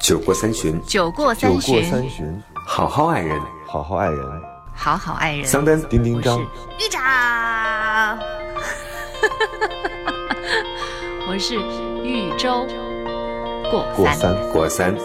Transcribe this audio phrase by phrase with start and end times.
[0.00, 3.38] 酒过三巡，酒过酒过三巡，好好爱人。
[3.66, 4.42] 好好爱人。
[4.74, 5.44] 好好爱人。
[5.44, 6.40] 桑丹，丁丁张，
[6.78, 8.18] 一掌，
[11.28, 11.56] 我是
[12.02, 12.66] 豫州
[13.70, 13.84] 过
[14.14, 14.34] 三。
[14.52, 14.96] 过三。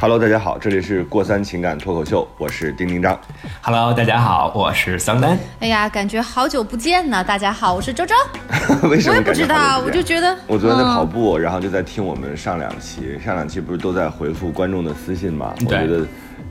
[0.00, 3.18] Hello，大家好，这里是过三情感脱口秀，我是丁丁张。
[3.60, 5.36] Hello，大家好，我是桑丹。
[5.58, 7.24] 哎呀，感觉好久不见呢！
[7.24, 8.14] 大家好，我是周周。
[8.88, 15.52] 为什么我也不知道，我就觉得我昨天在跑嗯步，然后就在听我们上两期，上两期不是都在回复观众的私信嘛？
[15.62, 16.06] 我觉得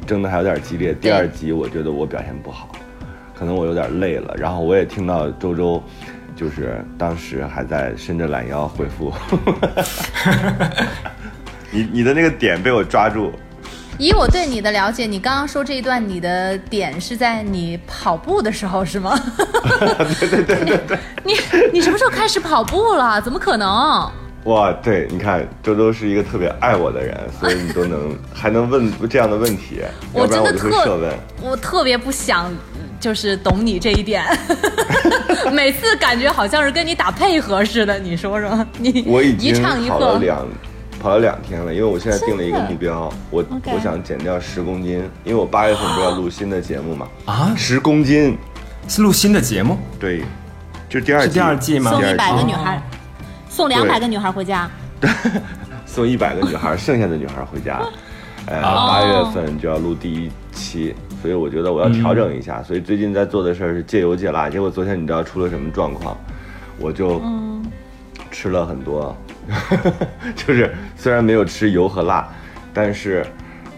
[0.05, 0.93] 争的还有点激烈。
[0.93, 2.67] 第二集我觉得我表现不好，
[3.33, 4.35] 可能我有点累了。
[4.37, 5.81] 然后我也听到周周，
[6.35, 9.13] 就是当时还在伸着懒腰回复，
[11.71, 13.31] 你你的那个点被我抓住。
[13.99, 19.19] 以我对你的了解，你刚刚说这一段，你的点是在你跑步的时候是吗？
[20.19, 20.99] 对对对对对。
[21.25, 21.33] 你
[21.73, 23.19] 你什么时候开始跑步了？
[23.21, 24.07] 怎么可能？
[24.43, 29.81] 哇，对，你看周周是一个特别爱我的人，所以你都能还能问这样的问题，
[30.13, 31.11] 我真的特设问。
[31.41, 32.55] 我特别不想，
[32.99, 34.23] 就是懂你这一点。
[35.51, 39.97] 每次感觉好像是跟你打配合似的，你说说，你一我已经唱一和。
[39.99, 40.47] 跑了两
[41.07, 43.41] 跑了两天了，因为我现在定了一个目标，我
[43.73, 48.37] 我想减掉十公斤，因为我八月份不是要录新的节目嘛，啊，十公斤，
[48.89, 50.21] 是录新的节目，对，
[50.89, 52.81] 就第二季，是第二季吗送一百个女孩，
[53.47, 54.69] 送两百个女孩回家。
[54.99, 55.09] 对
[55.87, 57.79] 送一百个女孩，剩下的女孩回家。
[58.47, 62.61] 呃，哦八月份就要录第一期，所以我觉得我要调整一下。
[62.63, 64.49] 所以最近在做的事儿是戒油戒辣。
[64.49, 66.17] 结果昨天你知道出了什么状况？
[66.79, 67.21] 我就
[68.39, 69.17] 吃了很多，
[70.35, 72.29] 就是虽然没有吃油和辣，
[72.71, 73.25] 但是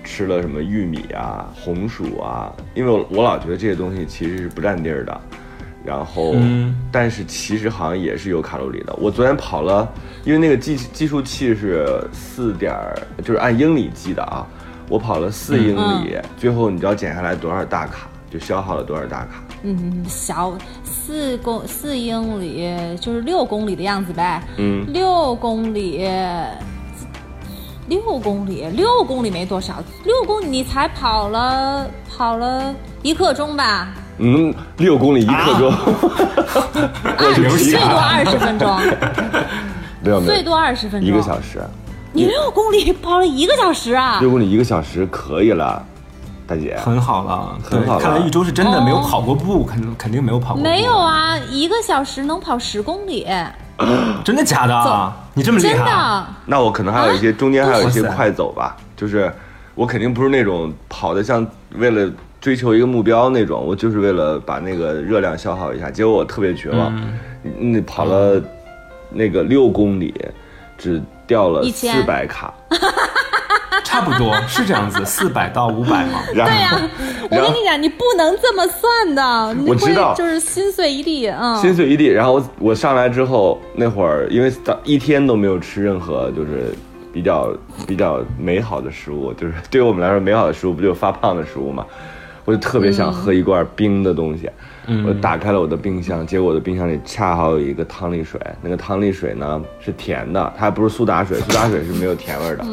[0.03, 5.21] 吃了什么玉米啊、红薯啊，因为我我老觉得这些东西其实是不占地儿的。
[5.85, 8.93] 然后，嗯但是其实好像也是有卡路里的。
[8.95, 9.87] 我昨天跑了，
[10.25, 14.45] 因为那个计计数器是四点儿，就是按英里计的啊。
[14.89, 19.41] 我跑了四英里，最后你知道减下来多少大卡，就消耗了多少大卡？
[19.63, 22.67] 嗯，小四公四英里
[22.99, 24.41] 就是六公里的样子呗。
[24.57, 26.05] 嗯，六公里，
[27.87, 33.89] 六公里，六公里没多少，六公里你才跑了跑了一刻钟吧？
[34.19, 35.73] 嗯，六公里一刻钟，
[37.17, 38.77] 二流血最多二十分钟，
[40.03, 41.09] 没有没有，最多二十分钟。
[41.09, 41.61] 一个小时，
[42.11, 44.19] 你六公里跑了一个小时啊？
[44.19, 45.85] 六公里一个小时可以了，
[46.49, 46.75] 大姐。
[46.77, 50.63] 很好了，很好看来一周是真的没有跑过步，肯肯定没有跑过步。
[50.63, 53.27] 没有，啊，一个小时能跑十公里，
[54.25, 55.13] 真的假的？
[55.35, 55.85] 你这么厉真害？
[55.91, 56.25] 的。
[56.45, 59.31] 那我可能还有一些、中间还有一些快走吧，就是
[59.75, 61.45] 我肯定不是那种跑的像
[61.75, 62.11] 为了
[62.41, 65.91] 追求一个目标那种，我就是为了把那个热量消耗一下。
[65.91, 66.91] 结果我特别绝望，
[67.43, 68.41] 嗯，你跑了
[69.11, 70.13] 那个六公里，
[70.77, 72.53] 只掉了一千四百卡，
[73.89, 76.21] 差不多是这样子， 四百到五百嘛。
[76.33, 76.89] 然后、对呀、
[77.31, 81.55] 我跟你讲，你不能这么算的，你我知道就是心碎一地，嗯。
[81.57, 82.05] 心碎一地。
[82.05, 86.71] 然后我我上来之后那会儿，因为早一天都没有吃任何就是
[87.11, 87.51] 比较
[87.87, 91.83] 比较美好的食物，就是对于我们来说，美好的食物不就是发胖的食物吗？
[92.49, 94.49] 我就特别想喝一罐冰的东西。
[95.05, 102.65] 我打开了我的冰箱，结果我的冰箱里恰好有一个汤力水，那个汤力水呢是甜的，它还不是苏打水，苏打水是没有甜味儿的。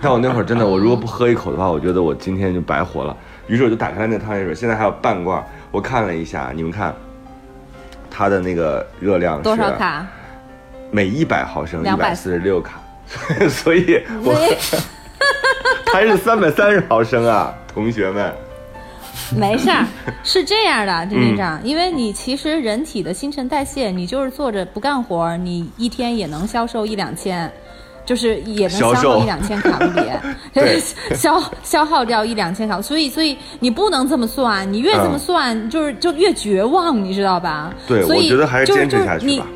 [0.00, 3.16] 但我那会儿真的，我如果不喝一口的话，我觉得我今天就白活了。
[3.48, 5.44] 于是我就打开了那个汤力水，现在还有半罐。
[5.72, 6.94] 我看了一下，你们看，
[8.08, 9.72] 它的那个热量是多少？
[9.72, 10.06] 卡？
[10.92, 12.78] 每一百毫升一200百四十六卡，
[13.50, 14.56] 所以我没
[15.92, 18.32] 还 是三百三十毫升啊，同学们。
[19.36, 19.86] 没事儿，
[20.22, 27.50] 是这样的，丁嗯队长，因为你其实人体的新陈代谢，你就是坐着不干活，你一天也能销售一两千。
[28.06, 30.02] 就是也能消耗一两千卡路里，
[31.16, 37.72] 消消耗掉一两千卡，所以所以你不能这么算，你越这么嗯算，就是就越绝望，你知道吧？
[37.86, 39.46] 对，所以我觉得还是就坚持就是你下去吧。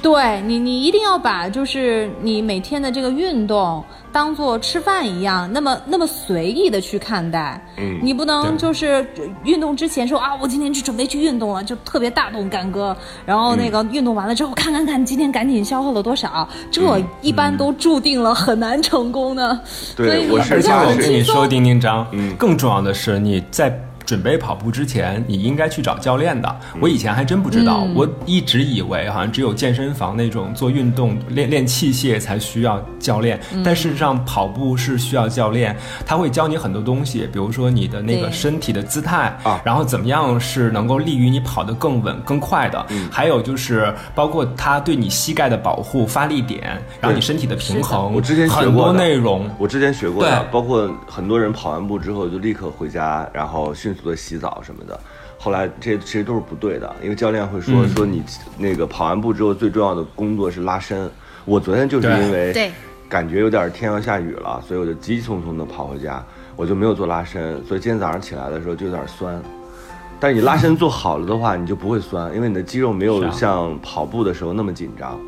[0.00, 7.60] 对你，你一定要把就是你每天的这个运动当做吃饭一样，那么那么随意的去看待。
[7.76, 9.06] 嗯你不能就是
[9.44, 12.96] 运动之前说啊，我今天去准备去运动了，就特别大动干戈。
[13.26, 19.58] 然后那个运动完了之后，看看看今天赶紧消耗了多少，这一般都注定了很难成功的。
[19.96, 21.46] 对所以我是而且我跟你说。
[21.48, 23.70] 丁丁张，嗯更重要的是你在
[24.08, 26.60] 准备跑步之前，你应该去找教练的。
[26.80, 35.76] 我以前还真不知道，我一直以为好像只有健身房那种做运动练练器械才需要教练，但事实上跑步是需要教练，
[36.06, 39.60] 他会教你很多东西，比如说你的那个身体的姿态啊。
[39.62, 49.50] 然后怎么样是能够利于你跑得更稳更快的，还有就是包括他对你膝盖的保护、发力点，然后你身体的平衡，我之前学很多过的内容。
[49.58, 54.98] 我之前学过的，包括很多人跑完步之后就立刻回家，然后迅速的洗澡什么的。
[55.40, 58.22] 后来这其实都是不对的，因为教练会说、嗯说你
[58.58, 61.08] 那个跑完步之后最重要的工作是拉伸。
[61.44, 62.72] 我昨天就是因为对
[63.08, 66.22] 感觉有点天要下雨了，所以我就急急匆匆的跑回家，
[66.56, 69.40] 我就没有做拉伸，所以今天早上起来的时候就有点酸。
[70.20, 75.18] 但是你拉伸做好了的话，你就不会酸，因为你的肌肉没有像跑步的时候那么紧张。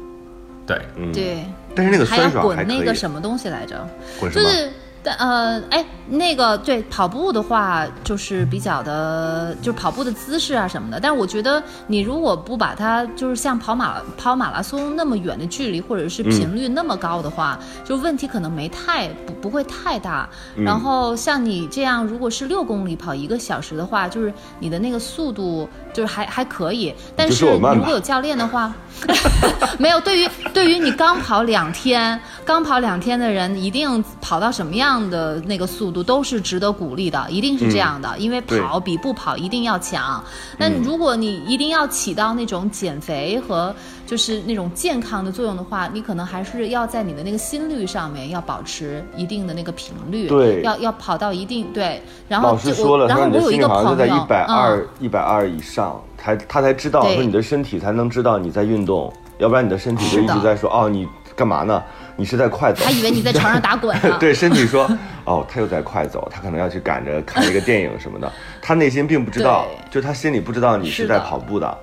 [0.67, 1.44] 对，嗯，对，
[1.75, 2.75] 但是那个酸爽还可以。
[2.75, 3.88] 滚那个什么东西来着？
[4.19, 4.44] 滚什么？
[4.44, 4.72] 就是。
[5.02, 11.00] 但呃，哎，那个对跑步的话，就是比较的，就是跑步的姿势啊什么的。
[11.00, 20.29] 但是我觉得，你如果不把它就是像跑马跑马拉松那么远的距离，或者是频率那么高的话，就问题可能没太不不会太大。
[20.55, 26.95] 然后像你这样，如果是六公里跑一个小时的话，就是你的那个速度就是还还可以。
[27.17, 28.73] 但是如果有教练的话，
[29.79, 40.23] 没有，对于对于你刚跑两天，刚跑两天的人，一定跑到什么样的那个速度都是值得鼓励的，一定是这样的，因为跑比不跑一定要强。
[40.59, 43.75] 那如果你一定要起到那种减肥和
[44.11, 52.03] 就是那种健康的作用的话，你可能还是要在你的那个心率上面要保持一定的那个频率，对要要跑到一定对。
[52.27, 61.06] 然后老师就说了，我然后说你的心率我有一个朋友就在一百二嗯，一百二以上，才他才知道说你的身体才能知道你在运动，要不然你的身体就一直在说哦你
[61.37, 61.81] 干嘛呢？
[62.17, 62.91] 你是在快走他。
[62.91, 64.17] 以为你在床上打滚呢。
[64.19, 64.91] 对身体说
[65.25, 71.79] 哦他又在快走，他可能要去赶着看一个电影什么的，他内心并不知道， 就他心里不知道你是在跑步的。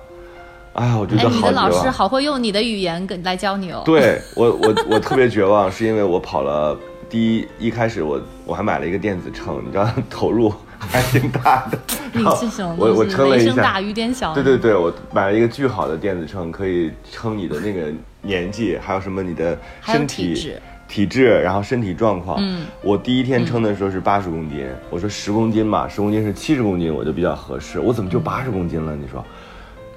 [0.78, 3.82] 哎呀，我觉哎，得你的老师好会用你的语言跟来教你哦。
[3.84, 6.78] 对我我我特别绝望，是因为我跑了
[7.10, 11.78] 第一一开始我我还买了一个电子秤，你知道投入还挺大的。
[12.12, 13.04] 你然后是什么我我？
[13.04, 14.32] 称了一下大，雨点小。
[14.32, 17.92] 对对对，我买了一个巨好的电子秤，可以称你的那个
[18.22, 20.54] 年纪，还有什么你的身体
[20.86, 22.38] 体质然后身体状况。
[22.40, 27.78] 嗯，我第一天称的时候是八十公斤，我说十公斤嘛，十公斤是七十公斤，我就比较合适。
[27.80, 28.96] 我怎么就八十公斤了？
[28.96, 29.22] 你说，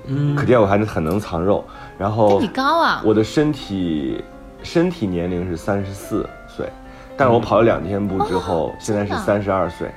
[0.05, 1.63] 嗯，可见我还是很能藏肉。
[1.97, 4.23] 然后你高啊我的身体
[4.63, 6.67] 身体年龄是三十四岁，
[7.15, 9.89] 但是我跑了两天步之后，现在是三十二岁，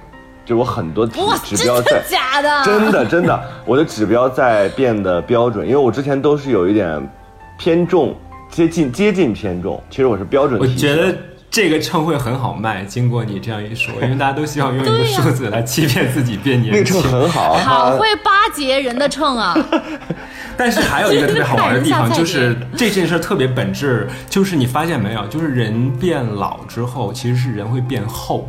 [0.45, 1.21] 就我很多体
[1.57, 2.65] 指标在的假的？
[2.65, 7.01] 真的真的，我的指标在变得标准，因为我之前都是有一点
[7.59, 8.15] 偏重，
[8.51, 10.77] 接近接近偏重，其实我是标准体型。
[10.77, 11.17] 觉得
[11.55, 12.83] 这个秤会很好卖。
[12.83, 17.13] 经过你这样一说， 因为大家都希望用一个数字来欺骗自己变那个秤年轻。
[17.13, 19.57] 很好，好会巴结人的秤啊！
[20.59, 28.49] 但是还有一个特别好玩的地方，就是 这件事特别本质，就是你发现没有，就是人变老之后，其实是人会变厚，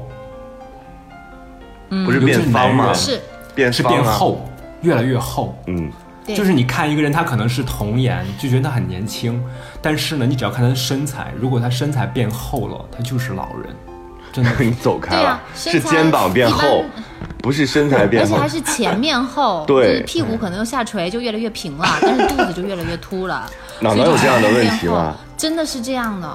[1.90, 2.92] 嗯不是变方吗？
[2.92, 3.22] 是，是
[3.56, 4.50] 变方啊，变厚，
[4.82, 5.56] 越来越厚。
[5.68, 9.44] 嗯，对就是你看一个人，他可能是童颜，就觉得他很年轻，
[9.82, 13.76] 但是呢，你只要看他的身材，如果他身材变厚了，他就是老人，
[14.32, 14.52] 真的。
[14.58, 16.84] 你走开了对啊，是肩膀变厚，
[17.40, 18.48] 不是身材变厚而且还。
[18.48, 23.46] 是前面厚，对就是屁股可能又下垂，就越来越平了， 但是肚子就越来越凸了。
[23.80, 25.16] 哪能有这样的问题吗？
[25.38, 26.28] 真的是这样的。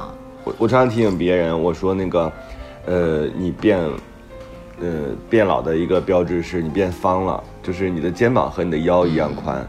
[0.44, 2.32] 我我常常提醒别人，我说那个，
[2.86, 3.78] 呃，你变，
[4.81, 4.88] 呃，
[5.28, 9.66] 变老的一个标志是你变方了，就是你的肩膀和你的腰一样宽，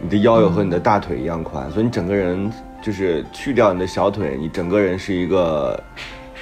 [0.00, 2.50] 你的腰有和你的大腿一样宽，所以你整个人
[2.82, 5.78] 就是去掉你的小腿，你整个人是一个。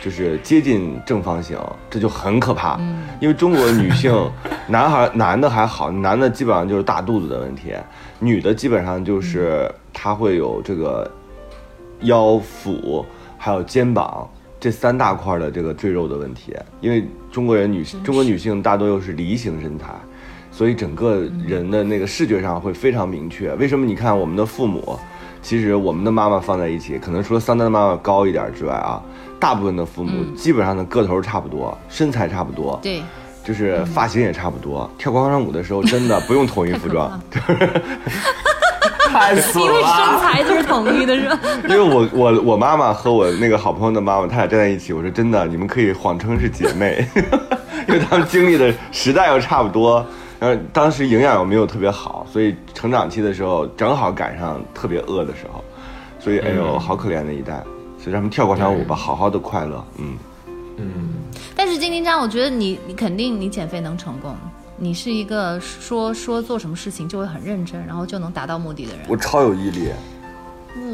[0.01, 1.59] 就是接近正方形，
[1.91, 2.79] 这就很可怕。
[3.21, 4.15] 因为中国女性，
[4.69, 7.73] 男孩男的还好，男的基本上就是大肚子的问题，
[8.21, 11.11] 女的基本上就是她会有这个
[12.03, 13.05] 腰腹
[13.37, 14.31] 还有肩膀
[14.61, 19.87] 这三大块的这个赘肉的问题，因为中国人女中国女性大多又是梨形身材，
[20.59, 23.55] 所以整个人的那个视觉上会非常明确。
[23.55, 24.99] 为什么你看我们的父母，
[25.41, 29.01] 其实我们的妈妈放在一起，可能除了桑丹的妈妈高一点之外啊，
[29.39, 33.01] 大部分的父母基本上的个头差不多，身材差不多，对，
[33.45, 34.91] 就是发型也差不多。
[34.99, 37.09] 跳广场舞的时候真的不用统一服装，
[39.13, 41.39] 太损因为身材就是统一的，是吧？
[41.71, 47.07] 因为我我我妈妈和我那个好朋友的妈妈，她俩站在一起，我说真的，你们可以谎称是姐妹，
[47.87, 50.05] 因为她们经历的时代又差不多，
[50.41, 55.65] 然后当时营养又没有特别好，所以成长期的时候正好赶上特别饿的时候，
[56.21, 57.63] 所以哎呦，好可怜的一代，
[57.99, 60.17] 所以让他们跳广场舞吧，好好的快乐，嗯
[60.77, 61.09] 嗯，
[61.57, 64.37] 但是金金章，我觉得你你肯定你减肥能成功，
[64.77, 69.01] 你是一个说说做什么事情就会很认真，然后就能达到目的的人。
[69.09, 69.91] 我超有毅力。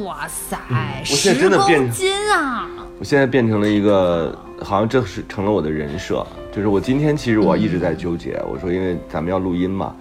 [0.05, 0.59] 哇塞，
[1.01, 2.71] 我现在十真的变公斤啊！
[2.99, 6.27] 我现在变成了一个，好像这是成了我的人设。
[6.55, 9.93] 就是我今天其实我一直在纠结，我说因为咱们要录音嘛，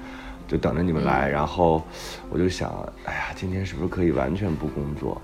[0.48, 1.82] 就等着你们来，然后
[2.30, 2.70] 我就想，
[3.06, 5.20] 哎呀，今天是不是可以完全不工作？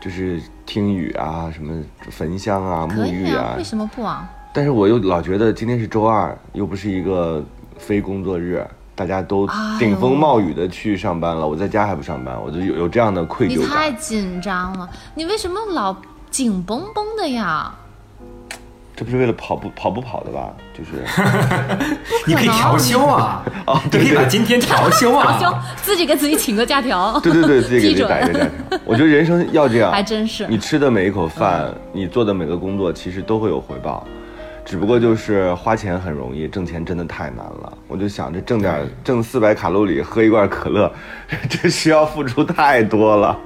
[0.00, 3.64] 就是听雨啊，什么焚香啊、沐浴啊啊，为。
[3.64, 4.30] 什么不啊？
[4.54, 7.44] 但是我又老觉得今天是周二，又不是一个
[7.76, 8.64] 非工作日，
[8.94, 9.44] 大家都
[9.80, 13.68] 顶风冒雨的去上班了，我在家还不上班，我就有有这样的愧疚感。
[13.70, 15.96] 太紧张了，你为什么老
[16.30, 17.74] 紧绷绷的呀？
[18.94, 20.52] 这不是为了跑步跑步跑的吧？
[20.76, 20.90] 就是
[22.26, 25.38] 你可以调休啊， 哦，对可以对对把今天调休啊。
[25.40, 27.18] 就自己给自己请个假条。
[27.20, 28.78] 对对对，自己给自己基准打一个假条。
[28.84, 34.06] 我觉得人生要这样， 还真是你吃的每一口饭，你做的每个工作，其实都会有回报。
[34.64, 37.72] 只不过就是花钱很容易，挣钱真的太难了。
[37.88, 40.92] 我就想着挣点挣四百卡路里，喝一罐可乐，
[41.48, 43.36] 这需要付出太多了。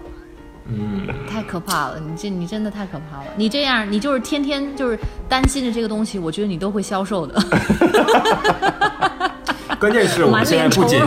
[1.29, 2.01] 太可怕了！
[2.01, 3.27] 你这你真的太可怕了！
[3.37, 7.41] 你这样，你就是天天就是担心着这个东西，我觉得你都会消瘦的。
[9.79, 10.99] 关键是我们现在不仅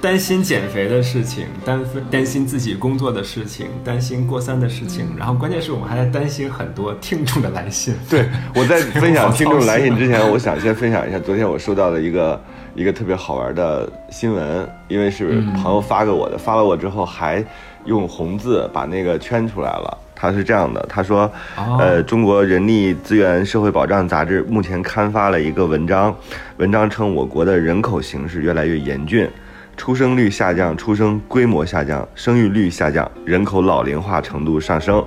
[0.00, 7.94] 担心减肥的事情，担担心自己工作的事情，担心过三的事情，然后关键是我们还在担心很多听众的来信。
[8.08, 12.40] 对，我在 分享听众来信之前，我想先分享一下昨天我收到的一个
[12.76, 17.44] 一个特别好玩的新闻，因为是朋友发给我的，发了我之后还
[17.86, 19.98] 用红字把那个圈出来了。
[20.18, 26.16] 他是这样的，他说，哦呃，中国人力资源社会保障杂志目前刊发了一个文章，
[26.56, 29.28] 文章称我国的人口形势越来越严峻，
[29.76, 35.04] 出生率下降，出生规模下降，生育率下降，人口老龄化程度上升，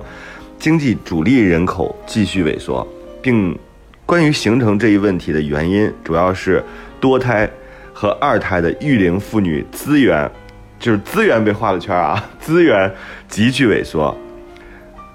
[0.60, 2.86] 经济主力人口继续萎缩，
[3.20, 3.58] 并
[4.06, 6.62] 关于形成这一问题的原因，主要是
[7.00, 7.50] 多胎
[7.92, 10.30] 和二胎的育龄妇女资源，
[10.80, 12.92] 就是资源被画了圈啊， 资源
[13.28, 14.16] 急剧萎缩。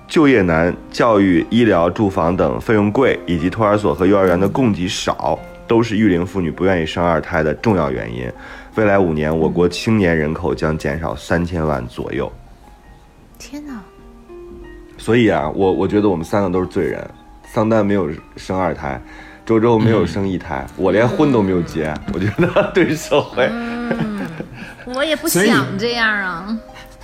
[0.07, 8.31] 就业难、教育、医疗、住房等费用贵，以及托儿所和幼儿园的供给少，都是育龄妇女不愿意生二胎的重要原因。
[8.75, 12.31] 未来五年，我国青年人口将减少三千万左右。
[13.39, 13.81] 天哪！
[14.97, 17.03] 所以啊，我我觉得我们三个都是罪人。
[17.51, 19.01] 桑丹没有生二胎，
[19.43, 21.91] 周周没有生一胎，我连婚都没有结。
[22.13, 23.49] 我觉得对社会，
[24.85, 26.57] 我也不想这样啊。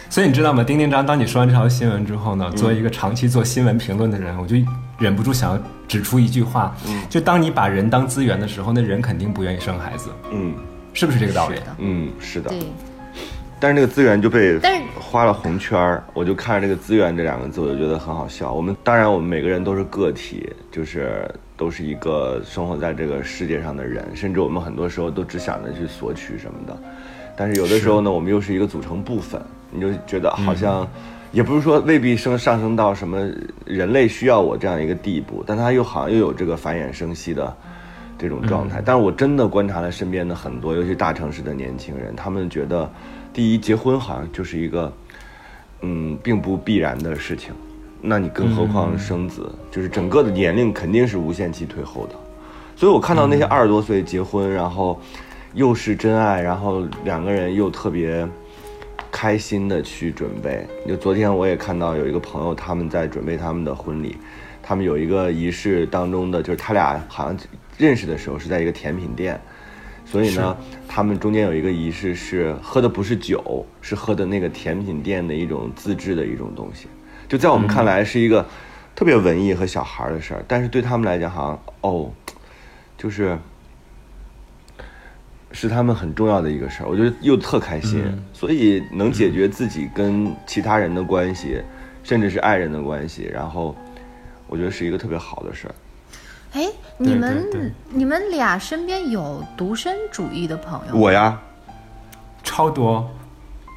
[0.09, 4.57] 所以你知道吗，丁丁张，当你说完这条新闻之后呢，作为一个长期做新闻评论的人，我就
[4.99, 6.75] 忍不住想要指出一句话，
[7.09, 10.53] 就当你把人当资源的时候，那人肯定不愿意生孩子，嗯
[10.93, 11.55] 是不是这个道理？
[11.77, 12.49] 嗯，是的。
[12.49, 12.59] 对，
[13.57, 18.51] 但是那个资源就被但是画了红圈儿，我就看着这个资源这两个字，我就觉得很好笑。
[18.51, 26.77] 我们当然，我们每个人都是个体，就是都是一个生活在这个世界上的人，甚至我们很多时候都只想着去索取什么的。
[27.35, 30.87] 但是有的时候呢，我们又是一个组成部分，你就觉得好像，
[31.31, 33.29] 也不是说未必升上升到什么
[33.65, 37.55] 人类需要我这样一个地步，但它又好像又有这个繁衍生息的
[38.17, 38.81] 这种状态。
[38.85, 42.89] 但是我真的观察了身边的很多，尤其大城市的年轻人，他们觉得，
[43.33, 44.91] 第一，结婚好像就是一个，
[45.81, 47.53] 嗯，并不必然的事情。
[48.01, 52.15] 那你更何况生子，就是整个的年龄肯定是无限期退后的。
[52.75, 54.99] 所以我看到那些二十多岁结婚，然后
[55.53, 58.27] 又是真爱，然后两个人又特别
[59.11, 60.65] 开心的去准备。
[60.87, 64.17] 就昨天我也看到有一个朋友，他们在准备他们的婚礼，
[64.63, 67.37] 他们有一个仪式当中的，就是他俩好像
[67.77, 69.39] 认识的时候是在一个甜品店，
[70.05, 70.55] 所以呢，
[70.87, 76.87] 他们中间有一个仪式是喝的不是酒，是喝的那个甜品店的一种自制的一种东西，
[77.27, 78.45] 就在我们看来是一个
[78.95, 82.09] 特别文艺和小孩儿的事儿，但是对他们来讲好像哦，
[82.97, 83.37] 就是
[85.53, 88.03] 是他们很重要的一个事儿，我觉得又特开心，
[88.33, 91.61] 所以能解决自己跟其他人的关系，
[92.03, 93.75] 甚至是爱人的关系，然后
[94.47, 95.75] 我觉得是一个特别好的事儿。
[96.53, 96.67] 哎，
[96.97, 100.95] 你们对对你们俩身边有独身主义的朋友？
[100.95, 101.39] 我呀，
[102.43, 103.09] 超多，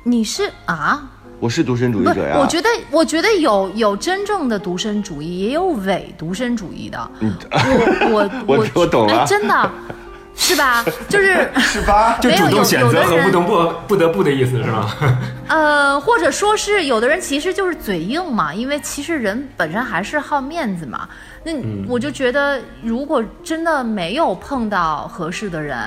[0.05, 1.11] 你是啊？
[1.41, 7.11] 我是独身主义者呀，，我觉得我觉得有有真正的独身主义，也有伪独身主义的。
[7.21, 9.71] 我我我我懂了哎，真的
[10.37, 10.85] 是吧？
[11.09, 12.19] 就是是吧？
[12.23, 14.91] 就没有有主动选有的人择和不得不不得不的意思是吗？
[15.49, 21.09] 呃，或者说是有的人其实就是嘴硬嘛，因为其实人本身还是好面子嘛。
[21.45, 21.53] 那
[21.87, 25.79] 我就觉得，如果真的没有碰到合适的人，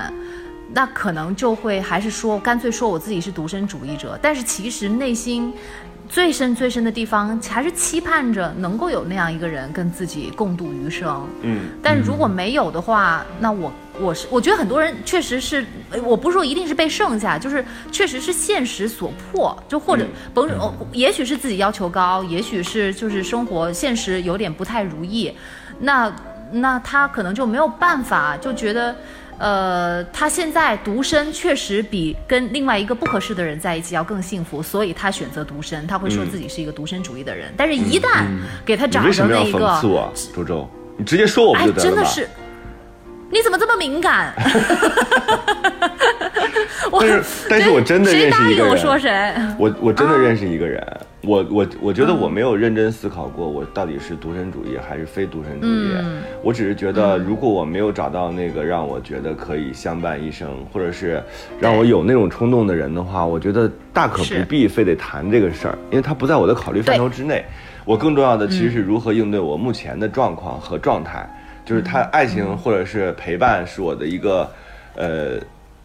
[0.74, 4.18] 那可能就会还是说，干脆说我自己是独身主义者。
[4.22, 5.52] 但是其实内心
[6.08, 11.28] 最深最深的地方，还是期盼着能够有那样一个人跟自己共度余生。
[11.42, 25.34] 嗯，但如果没有的话，那我我是我觉得很多人确实是，呃我不是说一定是被剩下，就是确实是现实所迫，就或者甭、哦也许是自己要求高，也许是就是生活现实有点不太如意，
[25.80, 26.14] 那
[26.52, 28.96] 那他可能就没有办法，就觉得。
[29.40, 35.86] 呃，他现在独身确实比跟另外一个不合适的人在一起要更幸福，所以他选择独身。
[35.86, 38.26] 他会说自己是一个独身主义的人，但是一旦
[38.66, 40.68] 给他找你为什么要着那一个，讽刺我，周周？
[40.98, 41.84] 你直接说我不哎就，得了吗？
[41.84, 42.28] 真的是，
[43.30, 44.34] 你怎么这么敏感？
[46.90, 48.78] 我但是但是我真的认识一个人。
[48.78, 49.34] 说谁？
[49.58, 50.82] 我我真的认识一个人，
[51.22, 55.92] 我我我觉得我没有认真思考过，我到底是独身主义还是非独身主义。
[55.98, 56.22] 嗯。
[56.42, 61.22] 我只是觉得，如果我没有找到那个让我觉得可以相伴一生，或者是
[61.60, 67.44] 让我有那种冲动的人的话，我觉得大可不必非得谈这个事儿，因为他不在我的考虑范畴之内。
[67.84, 71.28] 我更重要的其实是如何应对我目前的状况和状态，
[71.68, 74.50] 就是他爱情或者是陪伴是我的一个，
[74.96, 75.40] 呃。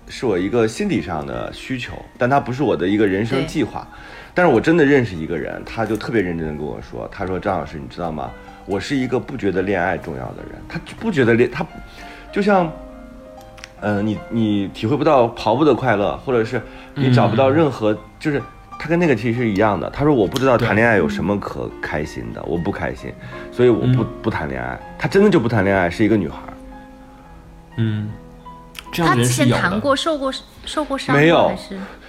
[0.09, 3.87] 是我一个心理上的需求，但它不是我的一个人生计划。
[4.35, 8.31] 但是我真的认识一个人，他就特别认真的跟我说，他说张老师，你知道吗？
[8.67, 11.65] 我是一个不觉得恋爱重要的人，他就不觉得恋他，
[12.33, 12.71] 就像，
[13.81, 16.61] 呃，你你体会不到跑步的快乐，或者是
[16.95, 18.43] 你找不到任何，就是
[18.83, 19.89] 他跟那个其实是一样的。
[19.91, 23.13] 他说我不知道谈恋爱有什么可开心的，我不开心，
[23.53, 24.77] 所以我不、不谈恋爱。
[24.99, 26.41] 他真的就不谈恋爱，是一个女孩。
[27.77, 28.11] 嗯，
[28.93, 29.53] 这样他之的人是有的。
[29.53, 30.33] 前谈过受过
[30.65, 31.53] 受过伤没有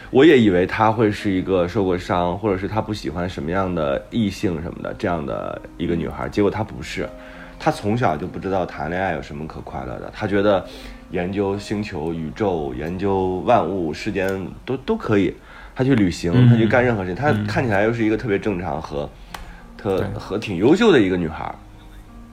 [0.10, 7.08] 我也以为他会是一个受过伤，或者是他不喜欢什么样的异性什么的这样的一个女孩，结果她不是，
[7.60, 10.66] 他从小就不知道谈恋爱有什么可快乐的，他觉得
[11.12, 15.36] 研究星球、宇宙、研究万物、世间都都可以，
[15.76, 16.50] 她去旅行，嗯。
[16.50, 17.46] 她去干任何事情，她嗯。
[17.48, 19.10] 看起来又是一个特别正常和
[19.78, 21.54] 特和挺优秀的一个女孩，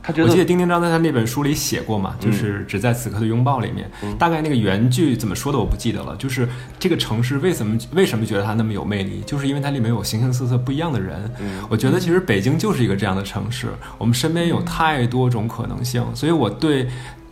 [0.06, 2.30] 我记得得丁丁章在他那本书里写过嘛，嗯。
[2.30, 6.16] 就是《只在此刻的拥抱》里面，大概那个原句怎么说的我不记得了。
[6.16, 11.30] 就是这个城市为什么为什么觉得它那么有魅力，就是因为它里面有形形色色不一样的人。
[11.40, 11.62] 嗯。
[11.68, 13.68] 我觉得其实北京就是一个这样的城市，
[13.98, 16.88] 我们身边有太多种可能性，所以我对。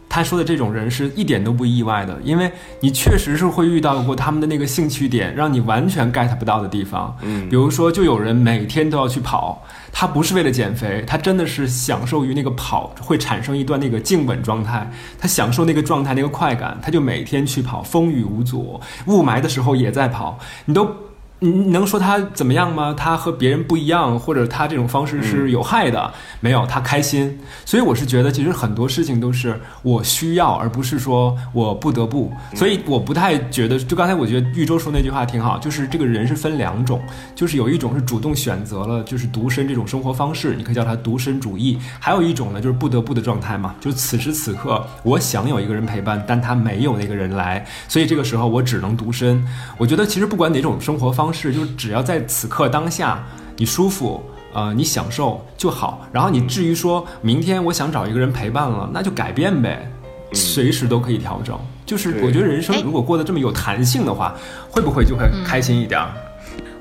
[0.08, 2.50] 他说的这种人是一点都不意外的，因为
[2.80, 7.16] 你确实是会遇到过他们的那个兴趣点，让你完全 get 不到的地方。
[7.22, 9.62] 嗯比如说，就有人每天都要去跑，
[9.92, 20.88] 他不是为了减肥，他真的是享受于那个跑会产生一段那个静稳状态，他享受那个状态那个快感，他就每天去跑，风雨无阻，雾霾的时候也在跑，你都。
[21.40, 22.94] 你你能说他怎么样吗？
[22.96, 26.12] 他和别人不一样，或者他这种方式是有害的？
[26.40, 27.38] 没有，他开心。
[27.64, 32.32] 所以我是觉得，其实很多事情都是我需要，而不是说我不得不。
[32.54, 37.00] 所以我不太觉得，就刚才我觉得玉州说那句话挺好，就是这个人是分两种，
[37.36, 49.46] 就是有一种是主动选择了就是独身这种生活方式，你可以叫他独身主义；还有一种呢，就是不得不的状态嘛，就是此时此刻我想有一个人陪伴，但他没有那个人来，所以这个时候我只能独身。
[49.76, 53.24] 我觉得其实不管哪种生活方式，就是只要在此刻当下
[53.56, 54.22] 你舒服。
[54.54, 59.88] 呃，你享受就好，然后你至于说明天我想找一个人陪伴了，那就改变呗，
[60.32, 61.56] 随时都可以调整。
[61.84, 64.34] 就是我觉得人生哎如果过得这么有弹性的话，
[64.70, 66.10] 会不会就会开心一点儿？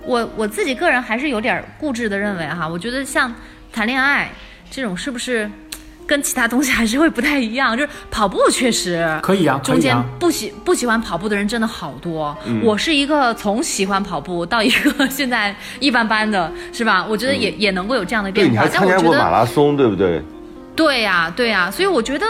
[0.06, 3.32] 我我自己个人还是有点固执的认为哈，我觉得像
[3.72, 4.32] 谈恋爱
[4.72, 5.52] 这种是不是
[6.08, 7.76] 跟其他东西还是会不太一样？
[7.78, 9.96] 就是跑步确实可以啊，中间。
[10.18, 12.36] 不喜不喜欢跑步的人真的好多。
[12.64, 17.06] 我是一个从喜欢跑步到一个现在一般般的，是吧？
[17.08, 18.68] 我觉得也、也能够有这样的，变化你还。
[18.70, 20.22] 参加过但我觉得马拉松，对不对？
[20.76, 22.26] 对呀、对呀、所以我觉得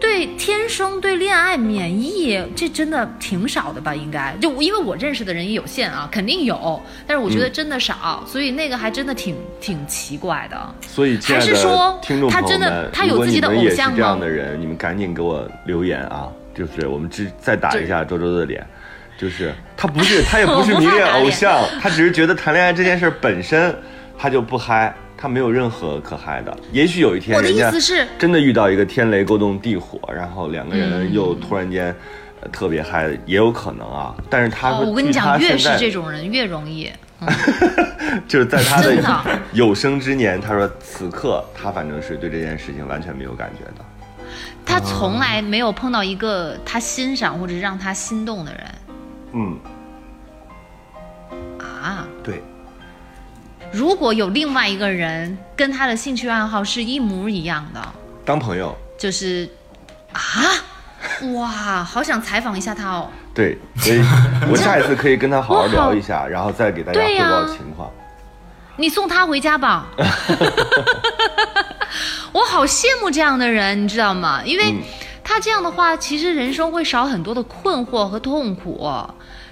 [0.00, 3.94] 对天生对恋爱免疫，这真的挺少的吧？
[3.94, 10.74] 应该就因为我认识的人也有限啊，肯定有，但是我觉得真的少，所以那个还真的挺挺奇怪的。
[10.80, 16.28] 所以，还是说听众他真朋友们，的他有自己的偶像吗这样的人，你们赶紧给我留言啊！
[16.54, 18.66] 就是我们只再打一下周周的脸，
[19.18, 23.74] 就是他不是他也不是 迷恋偶像，他只是觉得谈恋爱这件事本身
[24.18, 26.56] 他就不嗨，他没有任何可嗨的。
[26.72, 31.94] 也许有一天我的人家意思是真的遇到一个天雷勾动地火，然后两个人嗯又突然间。
[32.42, 36.90] 呃特别嗨，也有可能啊，但是他哦，我跟你讲，越是这种人越容易。
[38.26, 38.96] 就是在他的
[39.52, 43.84] 有生之年，他说此刻他反正是对这件事情完全没有感觉的。
[44.64, 48.64] 他从来没有碰到一个他欣赏或者让他心动的人
[49.34, 49.58] 嗯，
[51.58, 52.08] 啊。
[52.24, 52.42] 对，
[53.72, 57.80] 如果有另外一个人跟他的兴趣爱好是一模一样的，
[58.24, 59.48] 当朋友，就是
[60.12, 60.20] 啊，
[61.34, 63.08] 哇，好想采访一下他哦。
[63.32, 64.02] 对，所以
[64.50, 67.88] 我下一次可以跟他好好聊一下，然后再给大家汇报情况。
[68.76, 69.86] 你送他回家吧。
[72.32, 74.42] 我好羡慕这样的人，你知道吗？
[74.44, 74.74] 因为
[75.22, 78.90] 他这样的话，其实人生会少很多的困惑和痛苦。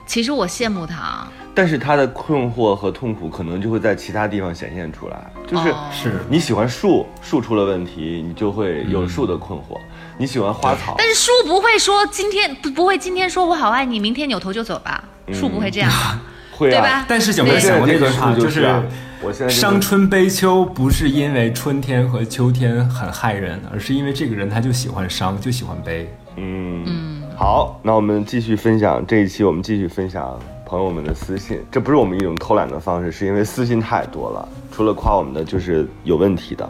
[0.07, 1.29] 其实我羡慕他，
[1.59, 9.77] 但是他的困惑和痛苦可能就会在其他地方显现出来，就是哦是你喜欢树，树出了问题，你就会有树的困惑；
[10.17, 15.03] 你喜欢花草，但是树不会说今天不不会今天说我好爱你，明天扭头就走吧？
[15.33, 15.91] 树不会这样，
[16.57, 16.71] 会啊。
[16.71, 17.05] 对吧？
[17.09, 18.85] 但是有没有对想过那句这个话，树就是啊
[19.21, 26.09] 我现在就是伤春悲秋不是因为春天和秋天很害人，而是因为这个人他就喜欢伤，就喜欢悲。
[26.37, 31.65] 嗯嗯，好，那我们继续分享这一期，我们继续分享朋友们的私信。
[31.73, 36.69] 这不是我们一种偷懒的方式，是因为私信太多了，除了夸我们的就是有问题的。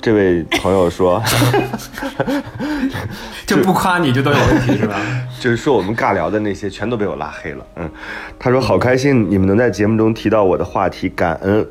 [0.00, 1.20] 这位朋友说，
[3.46, 4.94] 就不夸你就都有问题是吧？
[5.40, 7.66] 就是说我们尬聊的那些全都被我拉黑了。
[7.76, 7.90] 嗯，
[8.38, 11.66] 他说好开心你们能在节目中提到我的话题，感恩。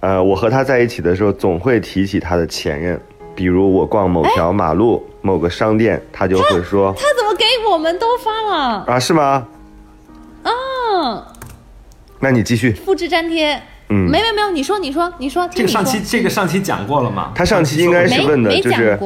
[0.00, 3.00] 呃，我和他在一起的时候，总会提起他的前任，
[3.34, 8.84] 比如我逛某条马路、某个商店，他就会说他怎么给我们都发了？
[8.86, 9.44] 啊，是吗？
[10.96, 11.22] 嗯，
[12.18, 12.72] 那你继续。
[12.72, 13.60] 复制粘贴。
[13.88, 17.30] 嗯没没没有，你说你说你说，这个上期这个上期讲过了吗？
[17.34, 18.98] 他上期应该是问的就是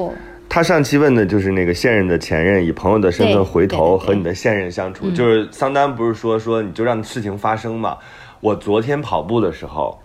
[0.49, 7.99] 他上期问的就是那个现任的前任以朋友的身份回头和你的现任相处，就是桑丹不是说说你就让事情发生嘛？
[8.41, 9.99] 我昨天跑步的时候。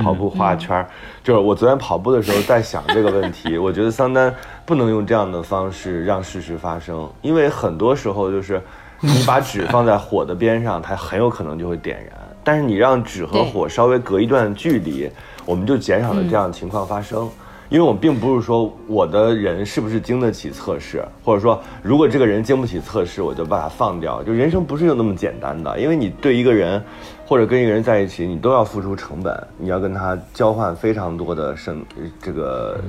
[0.00, 0.88] 跑步画圈儿，
[1.22, 3.56] 就是我昨天跑步的时候在想这个问题。
[3.62, 4.34] 我觉得桑丹
[4.66, 8.60] 不能用这样的方式让事实发生，因为很多时候就是
[9.00, 12.12] 你把纸放在火的边上，它很有可能就会点燃。
[12.42, 15.08] 但是你让纸和火稍微隔一段距离，
[15.44, 17.28] 我们就减少了这样的情况发生。
[17.68, 24.22] 因为我们并不是说我的人是不是经得起测试，或者说如果这个人经不起测试，我就把他放掉。
[24.22, 26.82] 就人生不是就那么简单的，因为你对一个人，
[27.26, 31.84] 或者跟一个人在一起，你都要付出成本，你要跟他交换非常多的生
[32.22, 32.80] 这个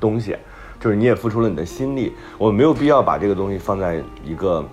[0.00, 0.36] 东西，
[0.80, 4.64] 就是你也付出了你的心力，我没有必要把这个东西放在一个。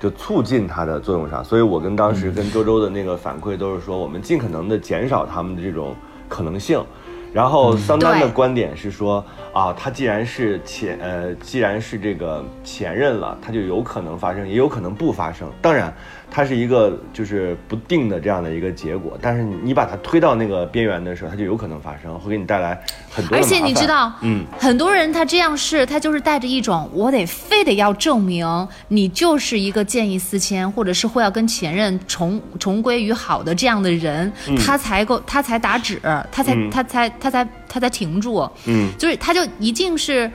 [0.00, 5.94] 就促进它的作用上，所以我跟当时跟周周的那个反馈都是说，我们尽可能的减少他们的这种
[6.28, 6.84] 可能性。
[7.32, 15.50] 然后桑丹的观点是说，啊，他既然是前呃，既然是这个前任了，他就有可能发生，也有可能不发生。
[15.60, 15.92] 当然，
[16.36, 19.16] 它是一个就是不定的这样的一个结果。
[19.22, 22.76] 但是你你把它推到那个边缘的时候，它就有可能发生，会给你带来
[23.08, 28.44] 很多而且你知道，嗯，很多人他这样是，他就是带着一种我得非得要证明
[28.88, 36.00] 你就是一个见异思迁，或者是会要跟前任重重归于好的这样的人，他才够，他才打止，
[36.32, 40.28] 他才、嗯他才他才他才停住，嗯，就是他就一定是。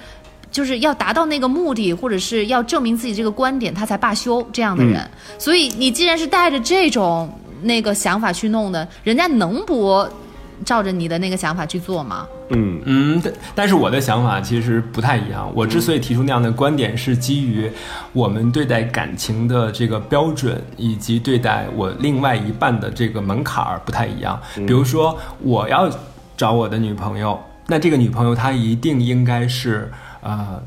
[0.52, 5.10] 就是要达到那个目的，或者是要证明自己这个观点，他才罢休这样的人。
[5.38, 7.32] 所以你既然是带着这种
[7.62, 10.08] 那个想法去弄的，人家能不
[10.66, 12.28] 照着你的那个想法去做吗？
[12.50, 15.50] 嗯嗯，但但是我的想法其实不太一样。
[15.56, 17.72] 我之所以提出那样的观点，是基于
[18.12, 24.42] 我们对待感情的这个标准，以及对待我另外一半的这个门槛儿不太一样。
[24.56, 25.90] 比如说，我要
[26.36, 29.90] 找我的女朋友，那这个女朋友她一定应该是
[30.22, 30.62] 呃。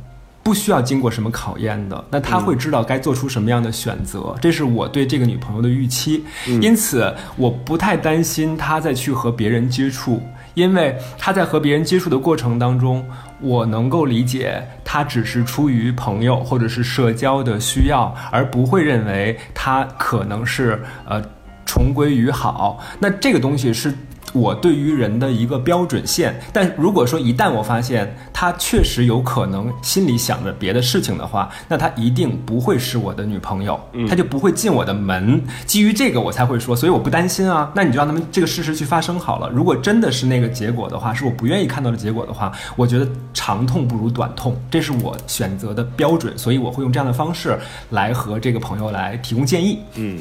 [0.44, 6.24] 不需要经过什么考验的，那他会知道该做出什么样的选择，这是我对这个女朋友的预期。
[6.60, 10.20] 因此，我不太担心他再去和别人接触，
[10.54, 13.06] 因为他在和别人接触的过程当中，
[13.40, 21.22] 我能够理解他只是出于朋友或者是社交的需要，而不会认为他可能是呃
[21.64, 22.80] 重归于好。
[22.98, 23.94] 那这个东西是。
[24.32, 35.42] 我对于人的一个标准线，但如果说一旦我发现他确实有可能心里想着别的事情的话，那他一定不会是我的女朋友，他就不会进我的门。
[35.66, 37.70] 基于这个，我才会说，所以我不担心啊。
[37.74, 39.48] 那你就让他们这个事实去发生好了。
[39.50, 47.58] 如果真的是那个结果的话，是我不愿意看到的结果的话，我觉得长痛不如短痛，这是我选择的标准，所以我会用这样的方式
[47.90, 49.80] 来和这个朋友来提供建议。
[49.96, 50.18] 嗯，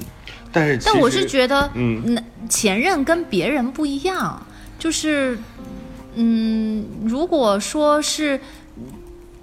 [0.52, 4.46] 但是但我是觉得，嗯那前任跟别人不一样，
[4.78, 5.38] 就是，
[6.16, 8.40] 嗯，如果说是。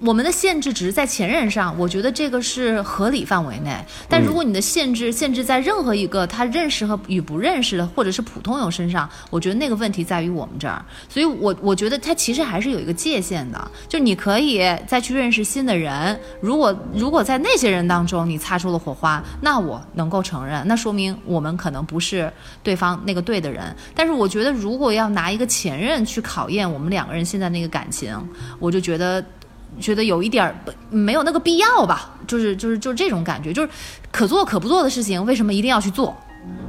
[0.01, 3.75] 我们的限制只是在前任上，我觉得这个是合理范围内。
[4.07, 10.83] 但如果你的限制限制在任何一个他认识和与不认识的，或者是普通友身上，我觉得那个问题在于我们这儿。
[11.09, 16.17] 所以我我觉得他其实还是有一个界限的，就你可以再去认识新的人。
[16.39, 22.31] 如果如果在那些人当中你擦出了火花，那我能够承认，那说明我们可能不是
[22.63, 23.75] 对方那个对的人。
[23.93, 28.17] 但是我觉得，如果要拿一个前任去考验我们两个人现在那个感情，
[28.59, 29.21] 我就觉得。
[29.79, 33.69] 觉得有一点儿不没有那个必要吧，就是就是就是这种感觉，就是
[34.11, 36.15] 可做可不做的事情，为什么一定要去做？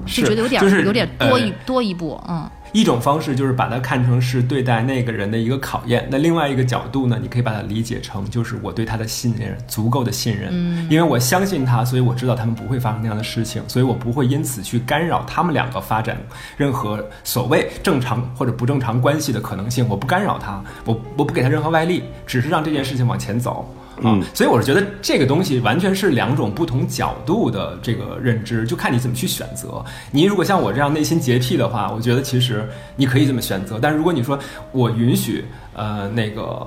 [0.07, 16.17] 是就觉得有点儿、就是有点多一、呃多一步，嗯，一种方式就是把它看成是对待那个人的一个考验，那另外一个角度呢，你可以把它理解成就是我对他的信任，足够的信任，嗯，因为我相信他，所以我知道他们不会发生那样的事情，所以我不会因此去干扰他们两个发展
[16.57, 23.69] 任何所谓正常或者不正常关系的可能性，我不干扰他，我我不给他任何外力，只是让这件事情往前走。
[24.03, 29.85] 啊，所以我是觉得这个东西完全是两种不同角度的这个认知，就看你怎么去选择。
[30.11, 33.79] 你如果像我这样内心洁癖的话，我觉得其实你可以这么选择。
[33.81, 34.39] 但如果你说
[34.73, 36.67] 我允许呃那个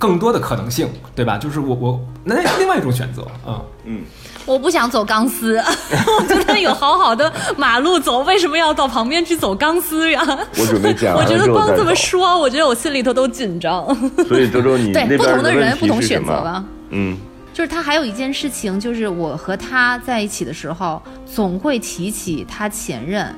[0.00, 1.36] 更多的可能性，对吧？
[1.36, 3.60] 就是我我那是另外一种选择啊。
[3.84, 4.00] 嗯，
[4.46, 5.58] 我不想走钢丝，
[6.18, 10.22] 我觉得有好好的马路走，为什么要到旁边去走钢丝呀？
[10.56, 13.86] 我准备讲我觉得光这么说，我觉得我心里头都紧张。
[14.26, 16.64] 所以周周你对不同的人不同选择吧。
[16.88, 17.14] 嗯，
[17.52, 23.34] 就是他还有一件事情，就是我和他在一起的时候，总会提起他前任。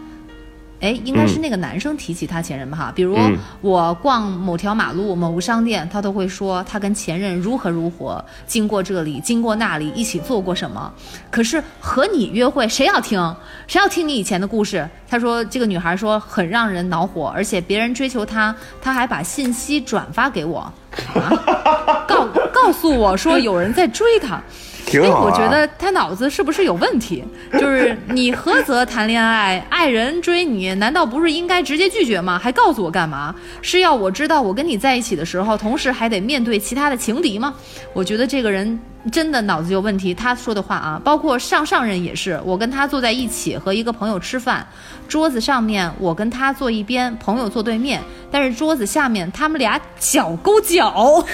[0.83, 2.77] 哎，应该是那个男生提起他前任吧？
[2.77, 10.93] 哈，比如嗯我逛某条马路、某个商店，他都会说他跟前任如何如何，经过这里，经过那里，一起做过什么。
[11.31, 13.37] 可是和你约会，谁要听？
[13.69, 14.89] 谁要听你以前的故事？
[15.09, 20.59] 他说这个女孩说很让人恼火，而且别人追求她，她还把信息转发给我，
[21.15, 24.43] 啊、告告诉我说有人在追她。
[24.87, 25.25] 哎，挺好、啊。
[25.25, 27.25] 我觉得他脑子是不是有问题？
[27.53, 32.39] 就是你何则谈恋爱，爱人追你，难道不是应该直接拒绝吗？
[32.39, 33.35] 还告诉我干嘛？
[33.63, 37.55] 是要我知道我跟你在一起的时候，同时还得面对其他的情敌吗？
[37.93, 38.79] 我觉得这个人
[39.11, 40.15] 真的脑子有问题。
[40.15, 44.67] 他说的话啊，包括上上任也是，我跟他坐在一起和一个朋友吃饭，
[45.09, 51.25] 桌子上面我跟他坐一边，朋友坐对面，但是桌子下面他们俩脚勾脚。